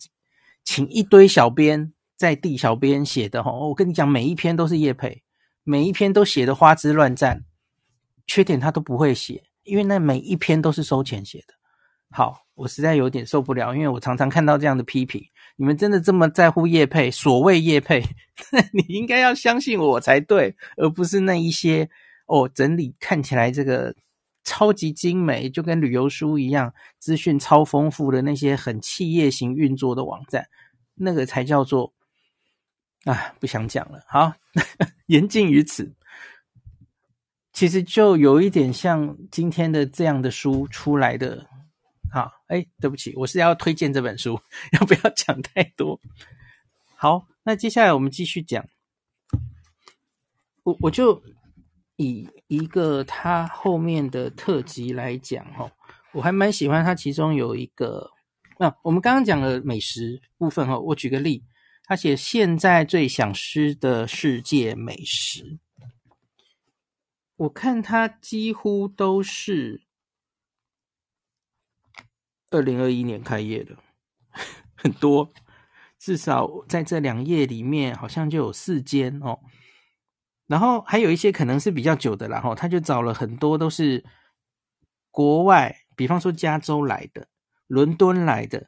[0.64, 5.22] 请一堆小编在地小编写的，吼，我跟你讲，每一篇都是叶配，
[5.62, 7.44] 每一篇都写的花枝乱颤，
[8.26, 11.52] 缺点他都不会写，因为那每一篇都是收钱写的。
[12.10, 15.22] 好，我实在有点受不了，因为我常常看到这样的批评。
[15.56, 17.10] 你们真的这么在乎叶配？
[17.10, 18.02] 所谓叶配，
[18.72, 21.90] 你应该要相信我才对，而不是那一些。
[22.28, 23.94] 哦，整理看起来这个
[24.44, 30.46] 超级精美，就跟旅游书一样，资讯超丰富的那些很企业型运作的网站，
[30.94, 31.92] 那个才叫做
[33.04, 34.02] 啊，不想讲了。
[34.06, 34.32] 好，
[35.08, 35.90] 言尽于此。
[37.54, 41.46] 其实就有一点像今天的这样的书出来的。
[42.12, 44.38] 好，哎，对不起，我是要推荐这本书，
[44.78, 45.98] 要不要讲太多？
[46.94, 48.66] 好，那接下来我们继续讲。
[50.62, 51.22] 我我就。
[51.98, 55.70] 以一个它后面的特辑来讲，哦，
[56.12, 56.94] 我还蛮喜欢它。
[56.94, 58.12] 其中有一个，
[58.58, 61.44] 那我们刚刚讲的美食部分，哦，我举个例，
[61.82, 65.58] 他写现在最想吃的世界美食，
[67.34, 69.82] 我看它几乎都是
[72.50, 73.76] 二零二一年开业的，
[74.76, 75.32] 很多，
[75.98, 79.40] 至少在这两页里面，好像就有四间哦。
[80.48, 84.04] 然后还有一些可能是比较久的，然后他就找了很多都是
[85.10, 87.28] 国外，比方说加州来的、
[87.66, 88.66] 伦敦来的，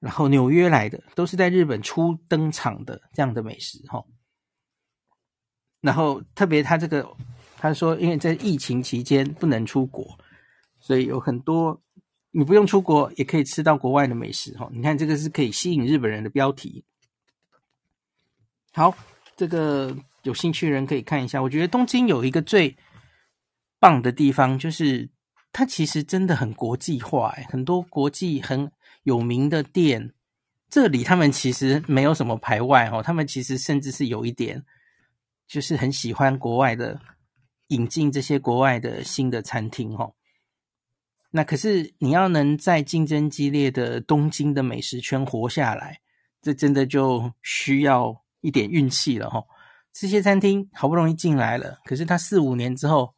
[0.00, 4.02] 然后纽约来的，都是在日本初登场的这样的美食哈。
[5.82, 7.06] 然后特别他这个
[7.58, 10.18] 他说，因为在疫情期间不能出国，
[10.80, 11.78] 所以有很多
[12.30, 14.68] 你不用出国也可以吃到国外的美食哈。
[14.72, 16.82] 你看这个是可以吸引日本人的标题。
[18.72, 18.96] 好。
[19.36, 19.92] 这个
[20.24, 21.40] 有兴趣的人可以看一下。
[21.40, 22.76] 我觉得东京有一个最
[23.78, 25.08] 棒的地方，就是
[25.52, 28.70] 它其实真的很国际化，哎，很多国际很
[29.04, 30.12] 有名的店，
[30.68, 34.64] 这里他们其实没有什么排外哦，他们其实甚至是有一点，
[35.46, 37.00] 就是很喜欢国外的，
[37.68, 40.14] 引进这些国外的新的餐厅哦。
[41.30, 46.00] 那可是你要能在竞争激烈的东京的美食圈活下来，
[46.40, 49.44] 这真的就需要一点运气了哈。
[49.94, 53.14] 这些餐厅好不容易进来了，可是它四五年之后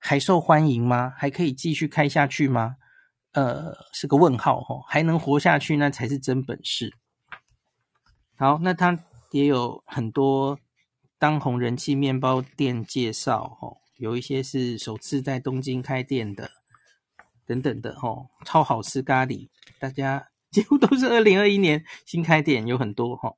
[0.00, 1.14] 还受欢迎吗？
[1.16, 2.74] 还可以继续开下去吗？
[3.32, 4.84] 呃，是个问号哈。
[4.88, 6.92] 还能活下去，那才是真本事。
[8.36, 8.98] 好，那它
[9.30, 10.58] 也有很多
[11.20, 16.50] 当红人气面包店介绍哦，有一些是首次在东京开店的。
[17.46, 23.34] 等等的吼，超好吃咖喱，大家 几乎都是二零二一年新开店，有很多哈。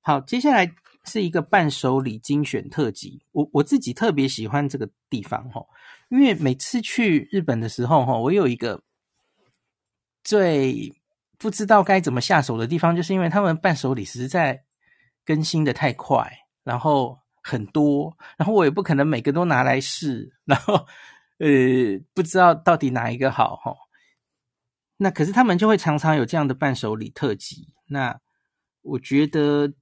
[0.00, 0.72] 好，接下来
[1.10, 5.68] 是一个伴手礼精选特辑，我我自己特别喜欢这个地方吼，
[6.08, 8.80] 因为每次去日本的时候吼，我有一个
[10.22, 10.94] 最
[11.38, 14.62] 不知道该怎么下手的地方，就是因为他们伴手礼实在
[15.24, 16.30] 更新的太快，
[16.62, 20.86] 然后很多，然后我也不可能每个都拿来试，然后。
[21.42, 21.48] 呃，
[22.12, 23.74] 不知道到底哪一个好哈。
[24.98, 27.72] 那可是他们就会常常有这样的伴手礼特辑。
[27.86, 28.20] 那
[28.82, 29.72] 我觉得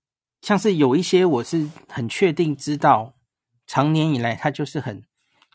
[0.40, 3.14] 像是有一些我是很确定知道，
[3.66, 5.05] 长年以来它就是很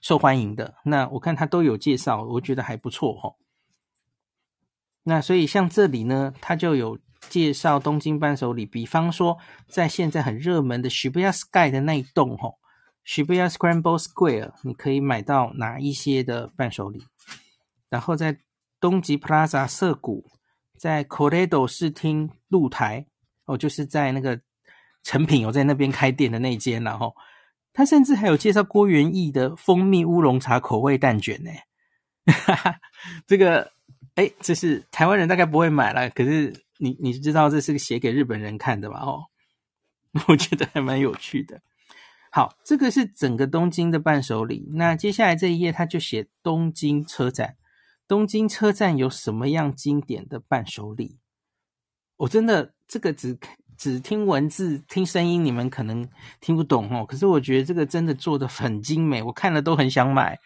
[0.01, 0.75] 受欢迎的。
[0.85, 3.35] 那我看他都有介绍，我觉得还不错哈。
[5.03, 12.53] 那所以像这里呢，他就有介绍东京伴手礼，比方说在现在很热门的 Shibuya Sky 的那一栋哈。
[13.05, 17.03] Shibuya Scramble Square，你可以买到哪一些的伴手礼？
[17.89, 18.39] 然后在
[18.79, 20.25] 东极 Plaza 涩谷，
[20.77, 23.05] 在 Koredo 视听露台，
[23.45, 24.39] 哦，就是在那个
[25.03, 27.15] 成品有在那边开店的那间，然后
[27.73, 31.51] 他甚至还有介绍郭元义的蜂蜜乌龙茶口味蛋卷呢。
[32.25, 32.79] 哈哈，
[33.27, 33.71] 这个
[34.15, 39.01] 哎，这是台湾人大概不会买了，可是你你知道这是个写给日本人看的吧？
[39.01, 39.25] 哦，
[40.27, 41.61] 我觉得还蛮有趣的。
[42.31, 44.67] 好，这个是整个东京的伴手礼。
[44.73, 47.57] 那接下来这一页，他就写东京车站。
[48.07, 51.19] 东京车站有什么样经典的伴手礼？
[52.17, 53.37] 我真的这个只
[53.77, 56.07] 只听文字、听声音，你们可能
[56.39, 57.05] 听不懂哦。
[57.05, 60.39] 可是我觉得这个真的做的很精美，我看了都很想买。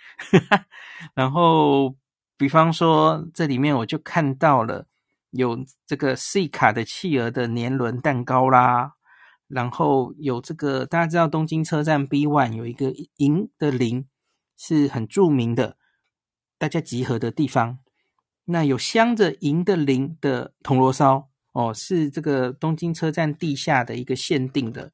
[1.15, 1.95] 然后，
[2.37, 4.87] 比方说这里面我就看到了
[5.31, 8.93] 有这个 C 卡的企鹅的年轮蛋糕啦。
[9.47, 14.05] 然后有这个，大家知道东京车站 B One 有一个银的铃，
[14.57, 15.77] 是很著名的，
[16.57, 17.79] 大家集合的地方。
[18.49, 21.26] 那有镶着银的铃的铜锣烧
[21.57, 24.91] 哦，是这个东京车站地下的一个限定的，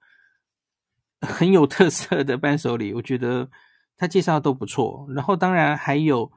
[1.21, 2.93] 很有特色的伴手礼。
[2.93, 3.49] 我觉得
[3.97, 5.05] 他介绍都不错。
[5.09, 6.31] 然后当然还有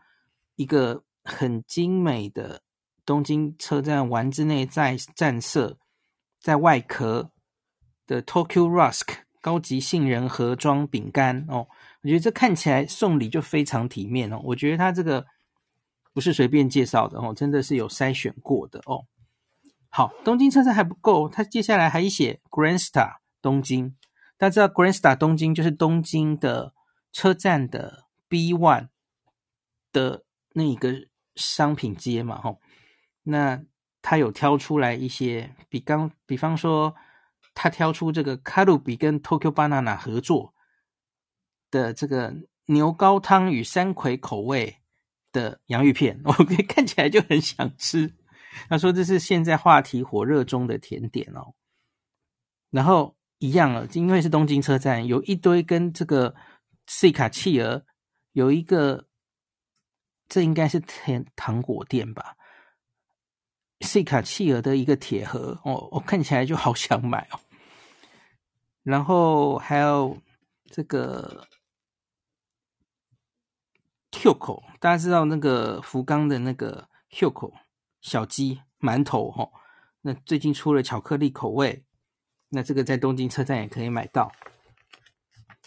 [0.56, 2.60] 一个很精美的
[3.04, 5.78] 东京车站丸之内在站舍，
[6.40, 7.30] 在外壳。
[8.08, 11.66] 的 Tokyo Rusk 高级杏仁盒装饼干哦，
[12.02, 14.40] 我觉得这看起来送礼就非常体面哦。
[14.44, 15.26] 我觉得他这个
[16.14, 19.04] 不是随便介绍的哦，真的是有筛选过的哦。
[19.96, 23.96] 好，东京车站还不够，他接下来还写 Grand Star 东京。
[24.36, 26.74] 大家知道 Grand Star 东京就是东京的
[27.14, 28.88] 车站的 B One
[29.92, 30.92] 的那一个
[31.34, 32.60] 商品街嘛，吼。
[33.22, 33.62] 那
[34.02, 36.94] 他有挑出来一些，比刚比方说。
[37.58, 40.52] 他挑出这个卡路比跟 Tokyo Banana 合作
[41.70, 42.34] 的这个
[42.66, 44.76] 牛高汤与山葵口味
[45.32, 46.32] 的洋芋片， 我
[46.68, 48.12] 看起来就很想吃。
[48.68, 51.54] 他说这是现在话题火热中的甜点哦。
[52.70, 56.34] 然后一样了，因为是东京车站，有一堆跟这个
[56.86, 57.84] C 卡企鹅
[58.32, 59.06] 有一个，
[60.28, 62.36] 这应该是甜糖果店吧。
[63.80, 67.40] C 卡企鹅的一个铁盒哦，我看起来就好想买哦。
[68.82, 70.16] 然后还有
[70.70, 71.46] 这个
[74.10, 77.52] Kyoko，大家知道那个福冈的那个 Kyoko
[78.00, 79.50] 小鸡馒头哈，
[80.02, 81.84] 那最近出了巧克力口味，
[82.48, 84.32] 那这个在东京车站也可以买到。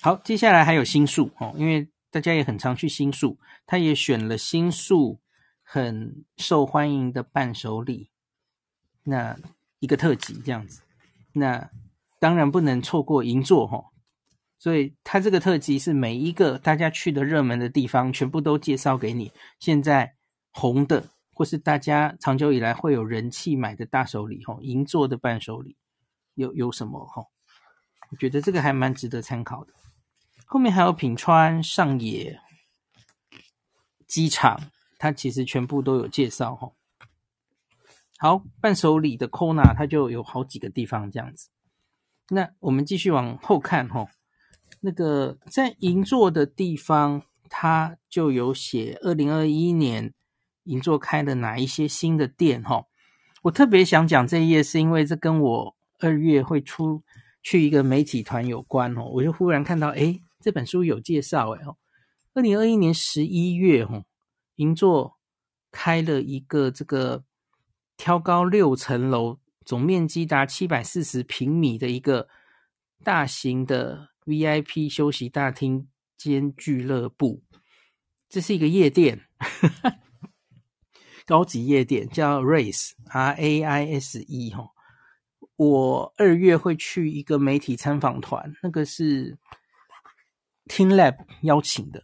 [0.01, 5.19] 好，接下来还有新宿哦，因为大家也很常去新宿，他也选了新宿
[5.63, 8.11] 很受欢迎的伴手礼，
[9.03, 9.37] 那
[9.79, 10.81] 一个特辑这样子，
[11.33, 11.69] 那。
[12.21, 13.81] 当然不能错过银座哈，
[14.57, 19.31] 所以它这个特辑是每一个大家去的热门的地方，全部都介绍给你。
[19.57, 20.17] 现在
[20.51, 25.77] 红的或是大家长久以来会有人气买的大手礼哈，银座的伴手礼
[26.33, 27.23] 有有什么哈？
[28.11, 29.71] 我觉得这个还蛮值得参考的。
[30.45, 32.41] 后面还有品川、上野、
[34.05, 34.59] 机场，
[34.97, 36.73] 它其实全部都有介绍哈。
[38.17, 41.47] 好，伴手礼的 Kona 它就有好几个地方这样子。
[42.27, 44.09] 那我们继续往后看哈，
[44.81, 50.13] 那个在银座的地方，它就有写二零二一年
[50.69, 52.85] 银座开了哪一些新的店哈。
[53.43, 57.03] 我特别想讲这一页，是因为这跟我二月会出
[57.41, 59.03] 去一个媒体团有关哦。
[59.05, 61.77] 我就忽然看到，诶这本书有介绍诶，哦，
[62.33, 64.05] 二零二一年十一月，哦，
[64.55, 65.17] 银座
[65.71, 67.23] 开了一个这个
[67.97, 72.27] 挑高六层楼、总面积达七百四十平米的一个
[73.03, 77.41] 大型的 VIP 休息大厅兼俱乐部。
[78.27, 79.21] 这是一个夜店，
[81.29, 84.67] 高级夜店，叫 Raise R A I S E 哈。
[85.55, 89.37] 我二月会去一个媒体参访团，那个是。
[90.71, 92.03] teamLab 邀请的，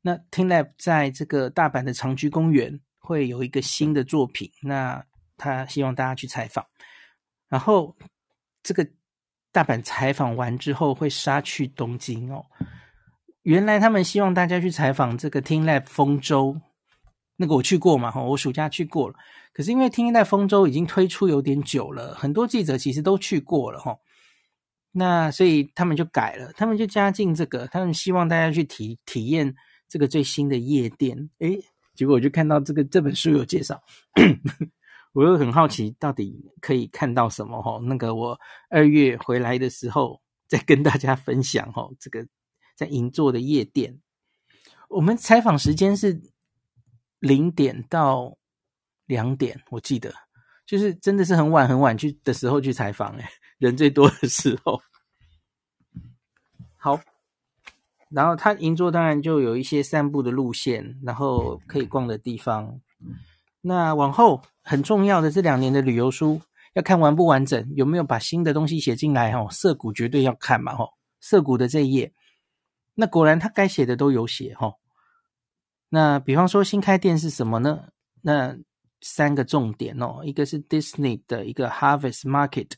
[0.00, 5.04] 那 teamLab 在这个大阪的长居公园会有一个新的作品，那
[5.36, 6.64] 他希望大家去采访。
[7.50, 7.94] 然后
[8.62, 8.88] 这个
[9.52, 12.42] 大阪采访完之后会杀去东京哦。
[13.42, 16.58] 原来他们希望大家去采访这个 teamLab 丰洲，
[17.40, 19.14] 那个我去过嘛，哈，我暑假去过了。
[19.54, 23.96] 可是因为 teamLab 丰洲已经推出有点久了，很多记者其实都去过了，哈。
[24.92, 29.54] 那所以他们就改了，他们就加进这个，他们希望大家去体体验
[29.88, 31.30] 这个最新的夜店。
[31.38, 31.58] 诶，
[31.94, 33.80] 结果我就看到这个这本书有介绍，
[35.14, 37.80] 我又很好奇到底可以看到什么哈。
[37.84, 41.88] 那个我二月回来的时候再跟大家分享哈。
[41.98, 42.26] 这个
[42.76, 43.98] 在银座的夜店，
[44.90, 46.20] 我们采访时间是
[47.20, 48.36] 零点到
[49.06, 50.12] 两点，我记得
[50.66, 53.24] 就是真的是很晚很晚去的时候去采访诶。
[53.58, 54.80] 人最多的时候，
[56.76, 56.98] 好，
[58.08, 62.80] 然后他银座当然就有一些散步的路线，然后可以逛的地方。
[63.60, 66.40] 那往后很重要的这两年的旅游书
[66.72, 69.30] 要看完不完整，有没有把新的东西写进来？
[69.32, 70.72] 哦，涩谷绝对要看嘛！
[70.72, 70.88] 哦，
[71.20, 72.14] 涩谷的这一页，
[72.94, 74.72] 那果然他该写的都有写哈。
[75.90, 77.88] 那比方说新开店是什么呢？
[78.22, 78.56] 那
[79.02, 82.70] 三个重点哦，一个是 Disney 的一个 Harvest Market。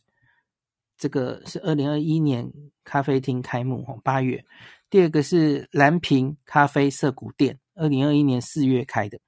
[0.96, 2.50] 这个是二零二一年
[2.84, 4.44] 咖啡厅开幕哦，八月。
[4.88, 9.18] 第二个是蓝瓶咖啡涩谷店，二零二一年四月开的。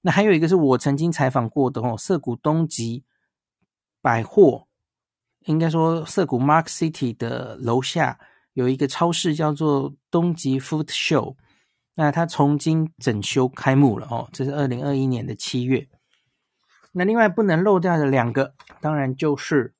[0.00, 3.04] 那还有一个是我曾经采访过的哦，涩谷东急
[4.00, 4.68] 百货，
[5.46, 8.18] 应该说涩谷 Mark City 的楼下
[8.52, 11.34] 有一个超市叫做东急 Food Show，
[11.94, 15.88] 那它重新整修开幕了哦，这是二零二一年的七月。
[16.92, 19.74] 那另外不能漏掉的两个，当然就是。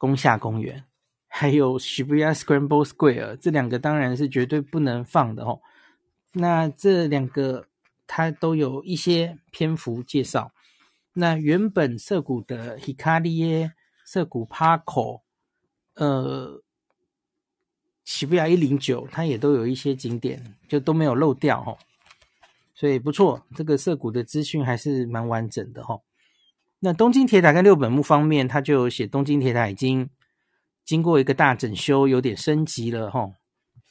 [0.00, 0.84] 宫下公园，
[1.26, 5.60] 还有 Shibuya Scramble Square，这两个当然是绝对不能放的哦。
[6.34, 7.66] 那这两个
[8.06, 10.52] 它都有一些篇幅介绍。
[11.14, 13.72] 那原本涩谷的 Hikarie、
[14.04, 15.22] 涩谷 Parco，
[15.94, 16.62] 呃
[18.08, 21.76] ，Shibuya 一零九，它也都有一些景点，就都没有漏掉哦。
[22.74, 26.00] 所以不错，这个涩谷的资讯还是蛮完整的哦。
[26.80, 30.08] 那东京铁塔跟六本木方面，它就写东京铁塔已经
[30.84, 33.34] 经过一个大整修，有点升级了齁。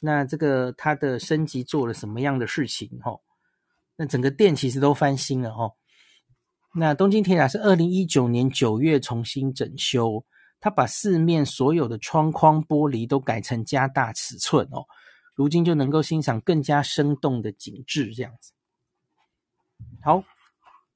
[0.00, 3.20] 那这个它的升级做了什么样的事情齁？
[3.94, 5.74] 那整个店其实都翻新了齁。
[6.74, 10.24] 那东京铁塔是二零一九年九月重新整修，
[10.60, 14.84] 它把四面所有的窗框玻璃都改成加大尺寸哦，
[15.34, 18.52] 如今就能够欣赏更加生动的景致这样子。
[20.02, 20.24] 好，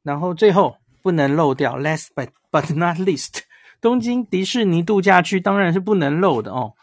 [0.03, 0.77] 然后最后。
[1.03, 3.41] 不能漏掉，last but but not least，
[3.81, 6.75] 东京迪士尼度假区当然是不能漏的哦。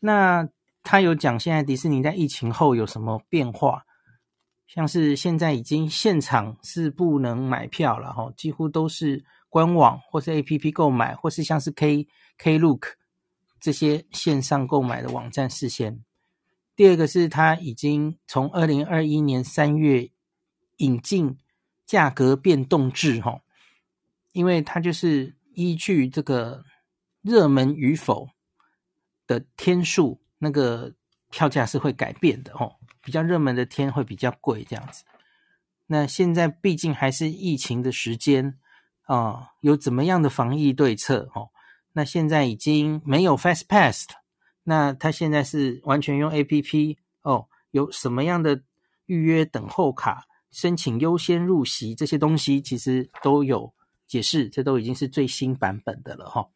[0.00, 0.48] 那
[0.82, 3.84] 他有讲现在迪士尼在疫情后有什么变化，
[4.72, 12.06] 像是现在已经现场是不能买票了哈、几乎都是官网或是 APP 购买，或是像是 K
[12.38, 12.92] Klook
[13.60, 16.04] 这些线上购买的网站事先。
[16.76, 20.08] 第二个是他已经从二零二一年三月
[20.76, 21.36] 引进
[21.84, 23.40] 价格变动制哈。
[24.32, 26.62] 因为它就是依据这个
[27.20, 28.28] 热门与否
[29.26, 30.94] 的天数，那个
[31.30, 32.76] 票价是会改变的哦。
[33.02, 35.04] 比较热门的天会比较贵，这样子。
[35.86, 38.58] 那现在毕竟还是疫情的时间
[39.04, 41.48] 啊，有怎么样的防疫对策哦？
[41.92, 44.16] 那现在已经没有 Fast Pass 了，
[44.64, 47.46] 那它现在是完全用 APP 哦。
[47.70, 48.62] 有什么样的
[49.06, 53.72] 预约等候卡、申请优先入席这些东西，其实都有。
[54.06, 56.48] 解释，这都已经是最新版本的了哈。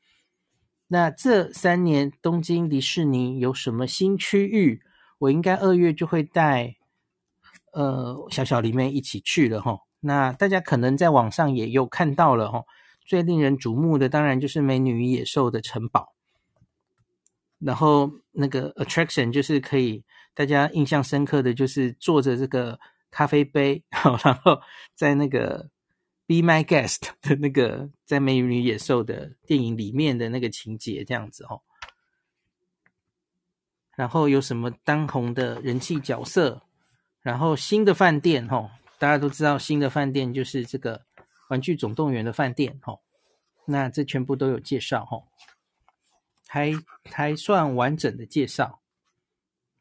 [0.89, 4.83] 那这三年东京迪士尼有什么新区域？
[5.19, 6.77] 我应该二月就会带
[7.73, 9.79] 呃小小里面一起去了哈。
[10.01, 12.65] 那大家可能在网上也有看到了哈。
[13.07, 16.15] 最令人瞩目的当然就是《美女与野兽》的城堡，
[17.59, 20.03] 然后那个 attraction 就是可以
[20.35, 22.81] 大家印象深刻的就是坐着这个
[23.11, 23.85] 咖啡杯，
[24.25, 24.59] 然后
[24.95, 25.69] 在那个
[26.27, 31.63] Be My Guest 的那个在《美女野兽》的电影里面的那个情节这样子哦。
[33.97, 36.63] 然后有什么当红的人气角色？
[37.21, 41.05] 然后新的饭店哦，大家都知道新的饭店就是这个。
[41.51, 43.01] 玩具总动员的饭店，哦，
[43.67, 45.29] 那这全部都有介绍，哦，
[46.49, 46.73] 还
[47.05, 48.81] 还算完整的介绍。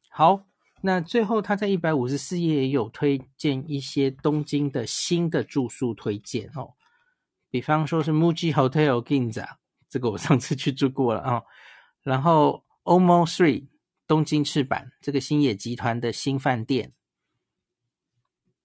[0.10, 0.46] 好，
[0.86, 6.74] 那最后他在一百五十四页也有推荐一些东京的新的住宿推荐，哦，
[7.50, 9.48] 比方说是 Muji Hotel Ginza，
[9.88, 11.44] 这个我上次去住过了啊。
[12.02, 13.70] 然后 OMO Three
[14.06, 16.92] 东京赤坂这个星野集团的新饭店。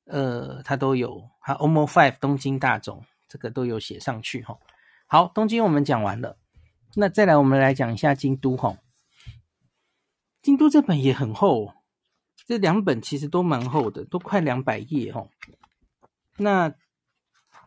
[0.06, 4.58] 呃，它都有，还有 OMO Five 东京大总，这个都有写上去哈。
[5.06, 6.36] 好，东京我们讲完了，
[6.96, 8.78] 那再来我们来讲一下京都哈。
[10.42, 11.74] 京都这本也很厚，
[12.48, 15.28] 这两本其实都蛮厚的，都快两百页哦。
[16.38, 16.72] 那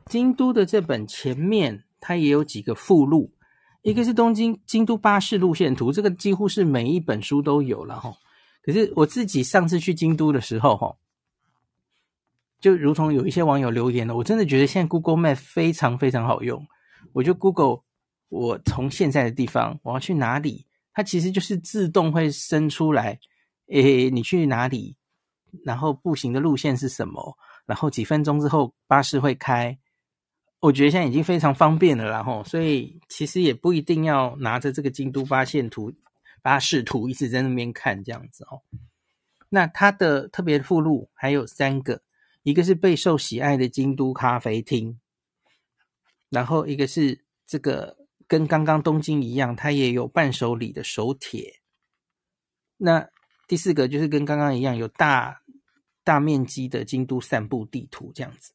[0.08, 3.32] 京都的这本前面它也有几个附录，
[3.84, 8.12] 一个是东京京都巴士路线图，这个几乎是每一本书都有了哈。
[8.64, 10.98] 可是我自己上次去京都的时候哈。
[12.60, 16.64] 就如同有一些网友留言了，我真的觉得现在 Google Map 非常非常好用。
[17.14, 17.82] 我就 Google
[18.30, 23.20] 我从现在的地方我要去哪里，它其实就是自动会生出来，
[23.72, 24.95] 诶，你去哪里，
[25.63, 29.78] 然后步行的路线是什么，然后几分钟之后巴士会开。
[30.59, 35.91] 我觉得现在已经非常方便了，然后所以其实也不一定要拿着这个京都八线图、
[36.41, 38.61] 巴士图一直在那边看这样子哦。
[39.49, 42.03] 那它的特别附录还有三个。
[42.43, 44.99] 一个是备受喜爱的京都咖啡厅，
[46.30, 47.95] 然后一个是这个
[48.28, 51.61] 跟刚刚东京一样，它也有伴手礼的手帖。
[52.78, 53.07] 那
[53.52, 55.41] 第四个就是跟刚刚一样，有大
[56.06, 58.54] 大面积的京都散步地图这样子。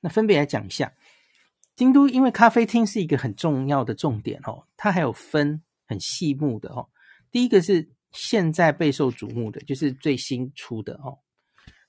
[0.00, 0.90] 那分别来讲一下，
[1.76, 6.88] 京都因为咖啡厅是一个很重要的重点哦，它还有分很细目的哦。
[7.30, 11.18] 第一个是现在备受瞩目的，就是最新出的哦。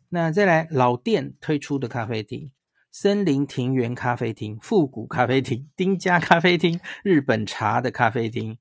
[0.10, 2.52] 那再来老店推出的咖啡厅，
[2.92, 8.58] 森林庭园咖啡厅、复古咖啡厅、丁家咖啡厅、日本茶的咖啡厅、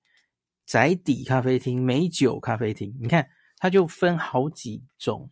[0.65, 3.29] 宅邸咖啡厅、美酒咖啡厅，你看
[3.59, 5.31] 它就分好几种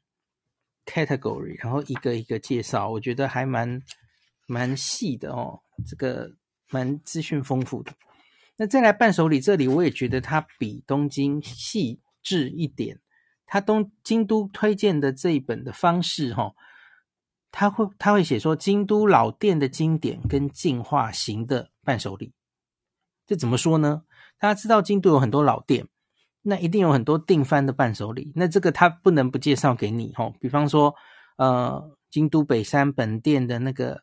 [0.86, 3.82] category，然后一个一个介绍，我觉得还蛮
[4.46, 6.34] 蛮细的哦，这个
[6.70, 7.92] 蛮资讯丰富的。
[8.56, 13.00] 那再来伴手礼这里，我也觉得它比东京细致一点。
[13.44, 16.54] 他东京都推荐的这一本的方式，哈，
[17.50, 22.32] 他会他会写说京都老店的经典跟进化型的伴手礼，
[23.26, 24.04] 这怎么说呢？
[24.38, 25.86] 大家知道京都有很多老店，
[26.42, 30.92] 那一定有很多定番的伴手礼，那这个他不能不介绍给你，哦，比方说，
[31.36, 34.02] 呃，京都北山本店的那个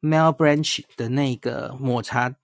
[0.00, 2.34] Mel Branch 的那个抹茶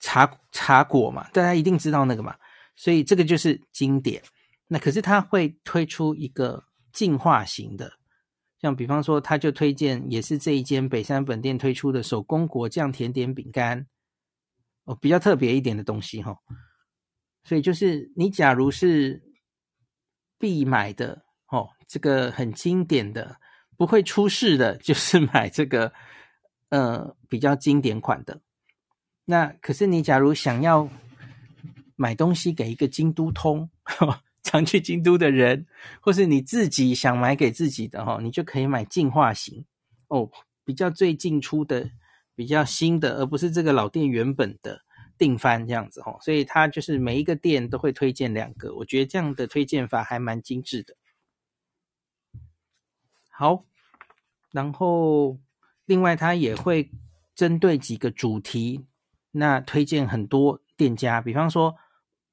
[0.00, 2.36] 茶茶果嘛，大家一定知道那个嘛，
[2.76, 4.22] 所以这个就是经典。
[4.68, 6.62] 那可是他会推出一个
[6.92, 7.90] 进化型的，
[8.60, 13.86] 像比方说，他就推荐也是这一间北山本店推出的手工果酱甜点饼干，
[14.84, 16.36] 哦，比较特别一点的东西哈。
[17.42, 19.22] 所以就是你假如是
[20.38, 23.36] 必买的哦，这个很经典的
[23.76, 25.92] 不会出事的，就是买这个
[26.68, 28.40] 呃比较经典款的。
[29.24, 30.88] 那可是你假如想要
[31.96, 35.66] 买东西给一个京都通，呵常去京都的人，
[36.00, 39.64] 或是你自己想买给自己的哈，你就可以买进化型
[40.08, 40.30] 哦，
[40.64, 41.90] 比较最近出的，
[42.34, 44.80] 比较新的，而不是这个老店原本的
[45.20, 46.18] 定番这样子哦。
[46.20, 50.96] 所以他就是每一个店都会推荐两个，我觉得这样的推荐法还蛮精致的。
[53.28, 53.64] 好，
[54.50, 55.38] 然后
[55.84, 56.90] 另外他也会
[57.34, 58.86] 针对几个主题，
[59.30, 61.76] 那推荐很多店家，比方说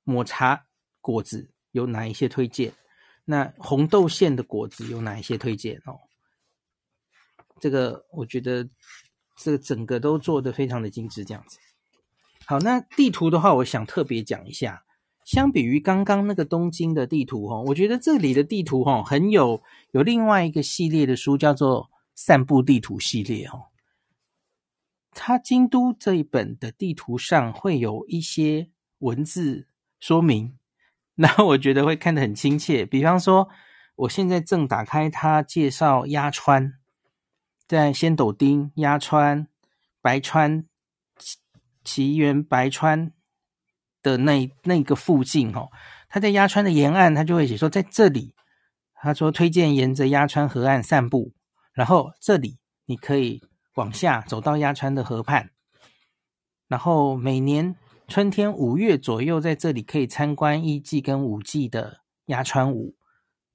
[0.04, 0.66] 抹茶
[1.02, 1.52] 果子。
[1.72, 2.74] 有哪一些推荐？
[3.24, 6.00] 那红豆馅的果子有哪一些推荐哦？
[7.60, 8.68] 这个我觉得
[9.36, 11.60] 这个整个都做得非常的精致，这样子。
[12.50, 14.86] 好，那地图的话，我想特别讲一下。
[15.26, 23.66] 相比于刚刚那个东京的地图哈，我觉得这里的地图哈很有有另外一个系列的书叫做散步地图系列哦。
[25.12, 28.70] 它京都这一本的地图上会有一些
[29.00, 29.68] 文字
[30.00, 30.58] 说明，
[31.16, 32.86] 然后我觉得会看得很亲切。
[32.86, 33.50] 比方说，
[33.98, 36.76] 我现在正打开它介绍鸭川，
[37.68, 39.50] 在仙斗町鸭川
[40.02, 40.66] 白川
[41.88, 43.12] 奇缘白川
[44.04, 45.70] 的那那个附近哦，
[46.10, 48.36] 他在鸭川的沿岸，他就会写说在这里，
[49.02, 51.34] 他说推荐沿着鸭川河岸散步，
[51.74, 53.42] 然后这里你可以。
[53.78, 55.52] 往下走到鸭川的河畔，
[56.68, 57.76] 然后每年
[58.08, 62.96] 春天五月左右，在这里可以参观一季跟五季的鸭川舞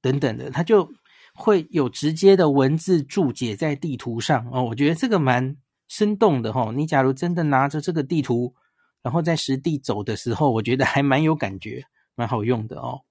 [0.01, 0.89] 等等的，他就
[1.35, 4.63] 会有直接的文字注解在地图上哦。
[4.63, 5.57] 我觉得这个蛮
[5.93, 6.73] 生动的哈。
[6.75, 8.55] 你假如真的拿着这个地图，
[9.03, 11.85] 然后在实地走的时候，我觉得 还蛮有感觉，
[12.15, 13.03] 蛮好用的哦。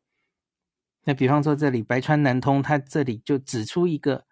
[1.03, 4.25] 那比方说这里白川南通，它这里就指出一个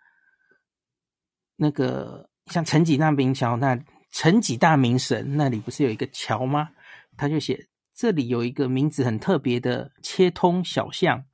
[1.57, 2.27] 那个。
[2.49, 3.79] 像承己大名桥，那
[4.11, 6.71] 承己大名神那里不是有一个桥吗？
[7.15, 11.25] 他就写这里有一个名字很特别的切通小巷，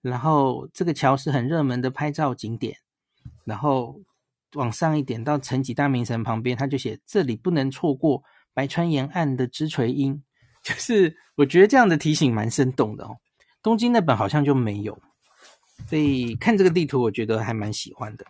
[0.00, 2.76] 然后这个桥是很热门的拍照景点。
[3.44, 4.00] 然后
[4.54, 10.22] 往上一点到成吉大名神旁边，他就写这里不能错过白川沿岸的枝垂樱。
[10.64, 13.16] 就是我觉得这样的提醒蛮生动的哦。
[13.62, 14.98] 东京那本好像就没有，
[15.86, 18.26] 所以看这个地图，我觉得还蛮喜欢的。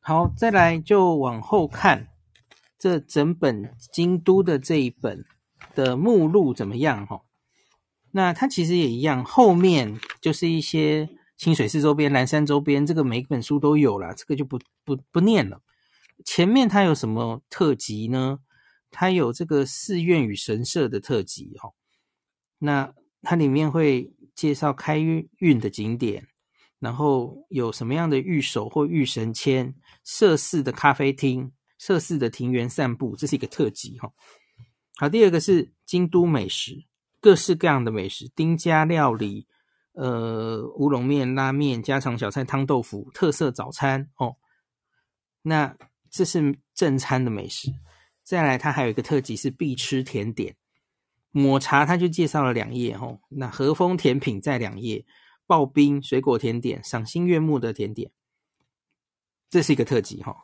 [0.00, 2.08] 好，再来就往后看，
[2.78, 5.24] 这整本京都的这一本
[5.74, 7.06] 的目录怎么样？
[7.06, 7.22] 哈，
[8.12, 15.60] 那它其实也一样，后面就是一些清水寺周边、岚山周边，这个每本书都有了，这个就不不不念了。
[16.24, 18.38] 前面它有什么特辑呢？
[18.90, 21.70] 它有这个寺院与神社的特辑，哈，
[22.58, 26.28] 那它里面会介绍开运的景点。
[26.80, 29.74] 然后有什么样的御守或御神签、
[30.04, 34.12] 社寺的咖啡厅、社寺的庭园散步，这是一个特辑哈。
[34.96, 36.84] 好，第二个是京都美食，
[37.22, 39.46] 各式各样的美食，丁家料理，
[39.94, 44.36] 呃，乌龙面、拉面、家常小菜、汤豆腐、特色早餐哦。
[45.42, 45.76] 那
[46.10, 47.72] 这是正餐的美食。
[48.22, 50.54] 再来，它还有一个特辑是必吃甜点，
[51.30, 53.18] 抹茶，它就介绍了两页哦。
[53.28, 55.04] 那和风甜品在两页。
[55.46, 58.10] 刨冰水果甜点，赏心悦目的甜点，
[59.50, 60.34] 这是一个特辑哈。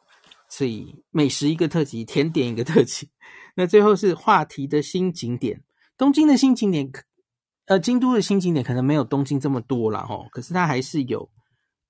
[0.47, 3.09] 所以美食一个特辑，甜点一个特辑。
[3.57, 5.65] 那最后是话题的新景点，
[5.97, 6.93] 东京的新景点，
[7.71, 10.27] 呃，京都的新景点可能没有东京这么多了哈。
[10.33, 11.31] 可是它还是有，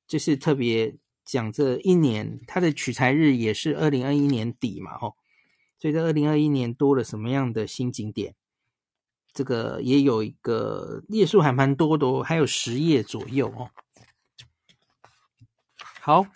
[0.06, 5.14] 就是特别讲这一年，它的取材日也是二零二一年底嘛哈。
[5.78, 8.34] 所以在二零二一年多了什么样的新景点？
[9.32, 13.70] 这个也有一个页数还蛮多的哦，还有十页左右哦。
[15.78, 16.26] 好，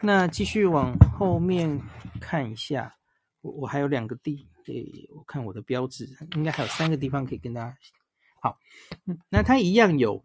[0.00, 1.78] 那继续往后面
[2.22, 2.96] 看一下，
[3.42, 7.76] 我我还有两个地，对，我看我的标志，应该还有三个地方可以跟大家。
[8.44, 8.58] 好，
[9.30, 10.22] 那它一样有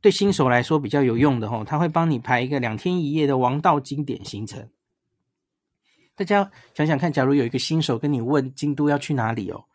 [0.00, 4.68] 对新手来说比较有用的哦，它会帮你排一个两天一夜的王道经典行程。
[6.16, 9.66] 大家想想看，假如有一个新手跟你问京都要去哪里哦？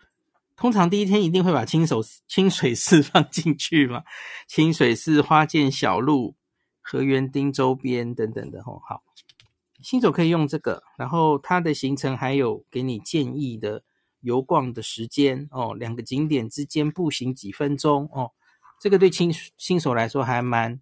[0.58, 4.04] 通常第一天一定会把清手清水寺放进去嘛，
[4.46, 6.36] 清水寺、花见小路、
[6.82, 8.82] 河原町周边等等的吼。
[8.86, 9.04] 好，
[9.82, 13.84] 新手可以用这个，然后它的行程还有给你建议的
[14.26, 18.32] 游逛的时间哦，两个景点之间步行几分钟哦，
[18.82, 20.82] 这个对新新手来说还蛮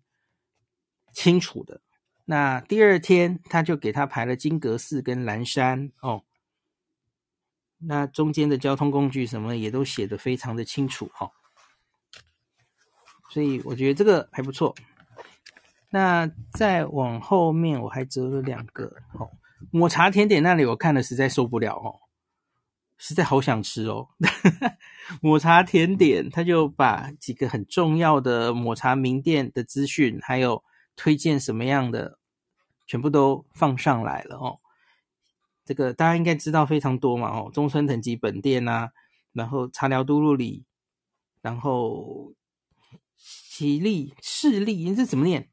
[1.12, 1.82] 清楚的。
[2.26, 6.24] 那第二天他就给他排了金阁寺跟岚山哦。
[7.80, 11.30] 那中间的交通工具什么也都写的非常的清楚哈，
[13.30, 14.74] 所以我觉得这个还不错。
[15.90, 18.86] 那再往后面我还折了两个
[19.20, 19.30] 哦，
[19.70, 22.00] 抹茶甜点那里我看了实在受不了哦，
[22.98, 24.10] 实在好想吃哦。
[25.22, 30.64] 抹茶甜点他就把几个很重要的抹茶名店的资讯，还有
[30.96, 32.20] 推荐什么样的，
[32.88, 34.60] 全部都放上来了哦。
[35.66, 38.92] 这个大家应该知道非常多嘛，哦，中村藤吉本店啊，
[39.32, 40.66] 然后茶寮都路里，
[41.42, 42.34] 然后
[43.16, 45.50] 喜力势力，你这怎么念？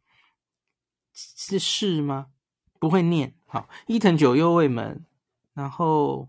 [1.13, 2.29] 是是吗？
[2.79, 3.35] 不会念。
[3.47, 5.05] 好，伊藤久右卫门，
[5.55, 6.29] 然后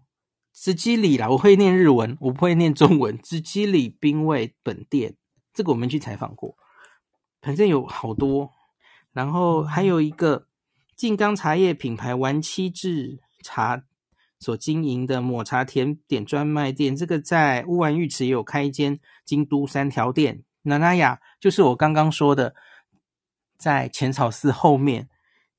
[0.61, 3.17] 辻里啦，我会念日文，我不会念中文。
[3.23, 5.15] 辻里兵卫本店，
[5.55, 6.55] 这个我们去采访过，
[7.41, 8.51] 反正有好多。
[9.11, 10.47] 然后还有一个
[10.95, 13.81] 静冈茶叶品牌丸七制茶
[14.39, 20.43] 所经营的抹茶甜点专卖店，这个在乌丸浴池也有开一间京都三条店。
[20.61, 22.53] 那那呀，就是我刚刚说的，
[23.57, 25.09] 在浅草寺后面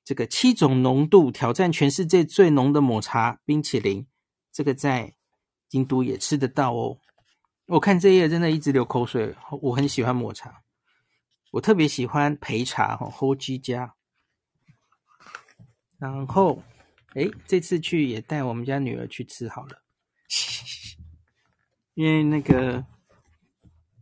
[0.04, 4.06] 这个七种浓度挑战全世界最浓的抹茶冰淇淋，
[4.52, 5.14] 这个在
[5.68, 6.98] 京都也吃得到哦。
[7.66, 10.62] 我看这页真的一直流口水，我很喜欢抹茶，
[11.52, 13.94] 我特别喜欢焙茶哈，Hoji 家。
[15.98, 16.62] 然后，
[17.14, 19.82] 哎，这次去也带我们家女儿去吃好了，
[21.94, 22.84] 因为那个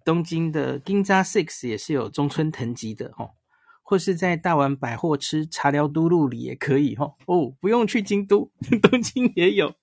[0.04, 3.34] 东京的 Ginza Six 也是有中村藤吉的哦，
[3.82, 7.14] 或是在大丸百货吃茶寮都路里也可以哦。
[7.26, 8.50] 哦，不用去京都，
[8.82, 9.74] 东京也有。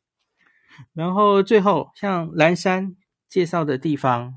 [0.94, 2.96] 然后最后像蓝山
[3.30, 4.36] 介绍的地方，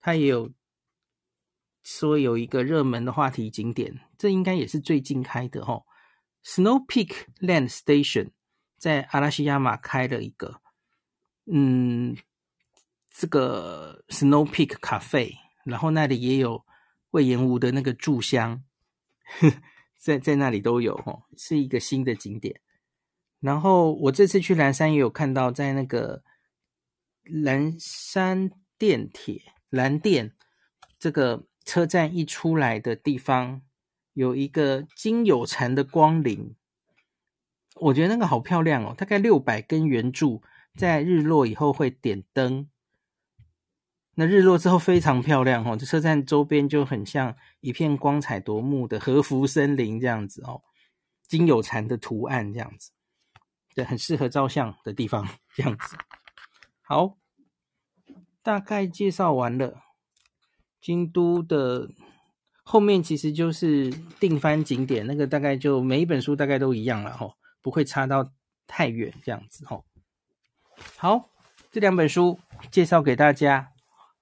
[0.00, 0.52] 它也有
[1.82, 5.84] 说有一个热门的话题景点，这应该也是最近开的哦。
[6.44, 8.30] Snow Peak Land Station
[8.76, 10.60] 在阿拉西亚马开了一个，
[11.46, 12.16] 嗯，
[13.10, 16.64] 这个 Snow Peak Cafe，然后那里也有
[17.10, 18.64] 隈研吾的那个住香，
[19.98, 22.60] 在在那里都有哦，是一个新的景点。
[23.42, 26.22] 然后我这次去蓝山也有看到，在那个
[27.24, 30.32] 蓝山电铁蓝电
[30.98, 33.60] 这个车站一出来的地方。
[34.14, 36.54] 有一个金有禅的光临，
[37.76, 40.42] 我觉得那个好漂亮哦，大概六百根圆柱，
[40.76, 42.68] 在日落以后会点灯，
[44.16, 50.60] 那日落之后非常漂亮哦，这车站周边就很像一片光彩夺目的和服森林这样子哦，
[51.26, 52.90] 金有禅的图案这样子，
[53.74, 55.96] 对，很适合照相的地方这样子。
[56.82, 57.16] 好，
[58.42, 59.82] 大概介绍完了
[60.80, 61.90] 京都的。
[62.64, 68.30] 后面其实就是定番景点，那个大概就每一本书大概都一样了吼，不会差到
[68.68, 69.84] 太远这样子吼。
[70.96, 71.28] 好，
[71.72, 72.38] 这两本书
[72.70, 73.72] 介绍给大家，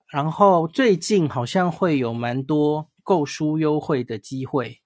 [0.08, 4.80] 然后最近好像会有蛮多购书优惠的机会。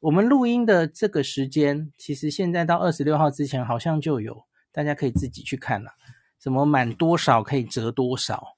[0.00, 5.90] 我们录音的这个时间，其实现在到二十六号之前好像就有，大家可以自己去看了，
[6.38, 8.56] 什么满多少可以折多少，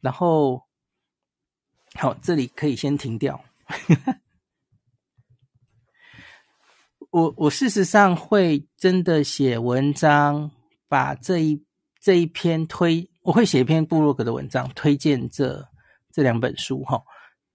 [0.00, 0.62] 然后
[1.94, 3.42] 好，这里可以先停掉。
[7.10, 10.50] 我我事实上会真的写文章，
[10.88, 11.64] 把这一
[11.98, 15.66] 这一篇推，我会写一篇部落格的文章，推荐这
[16.12, 17.02] 这两本书哈。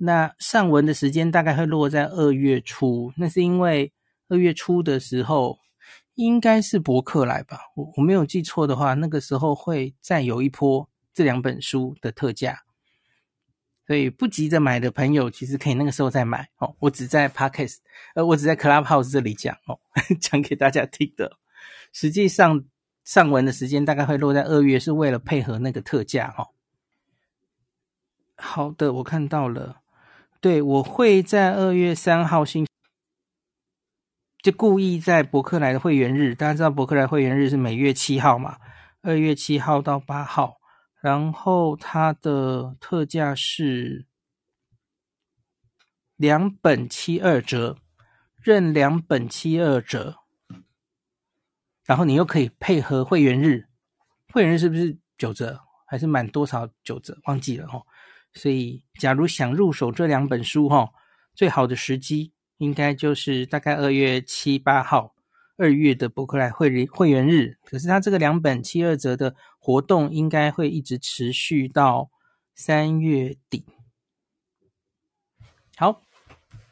[0.06, 3.94] 那上文的时间大概会落在二月初，那是因为
[4.28, 5.58] 二月初的时候
[6.16, 12.64] 应该是博客来吧，我我没有记错的话，那个时候会再有一波这两本书的特价。
[13.88, 16.76] 所以不急着买的朋友，其实可以那个时候再买哦。
[16.80, 17.78] 我只在 Podcast，
[18.16, 19.80] 呃，我只在 Clubhouse 这里讲哦，
[20.20, 21.38] 讲给大家听的。
[21.92, 22.64] 实际上
[23.06, 26.48] 上文的时间大概会落在二月，是为了配合那个特价哦。
[28.36, 29.83] 好的，我看到了。
[30.44, 32.68] 对，我会在二月三号星，
[34.42, 38.58] 就故意在博客来的会员日，大家知道博客来会员日是每月七号嘛？
[39.04, 40.58] 二月七号到八号。
[41.00, 44.06] 然后它的特价是
[46.18, 47.78] 两本七二折，
[48.36, 50.18] 任两本七二折。
[51.86, 53.70] 然后你又可以配合会员日，
[54.34, 55.62] 会员日是不是九折？
[55.88, 57.18] 还是满多少九折？
[57.28, 57.86] 忘记了哦。
[58.34, 60.90] 所以，假如想入手这两本书哦，
[61.36, 65.14] 最好的时机应该就是大概二月七八号。
[65.56, 72.10] 二月的博客来会会员日，可是它这个两本七二折的活动应该会一直持续到
[72.56, 73.64] 三月底。
[75.78, 76.02] 好，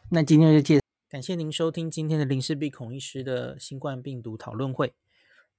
[0.09, 4.95] 那今天就介，感谢您收听今天的林氏璧孔医师的新冠病毒讨论会。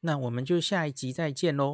[0.00, 1.64] 那我们就下一集再见喽。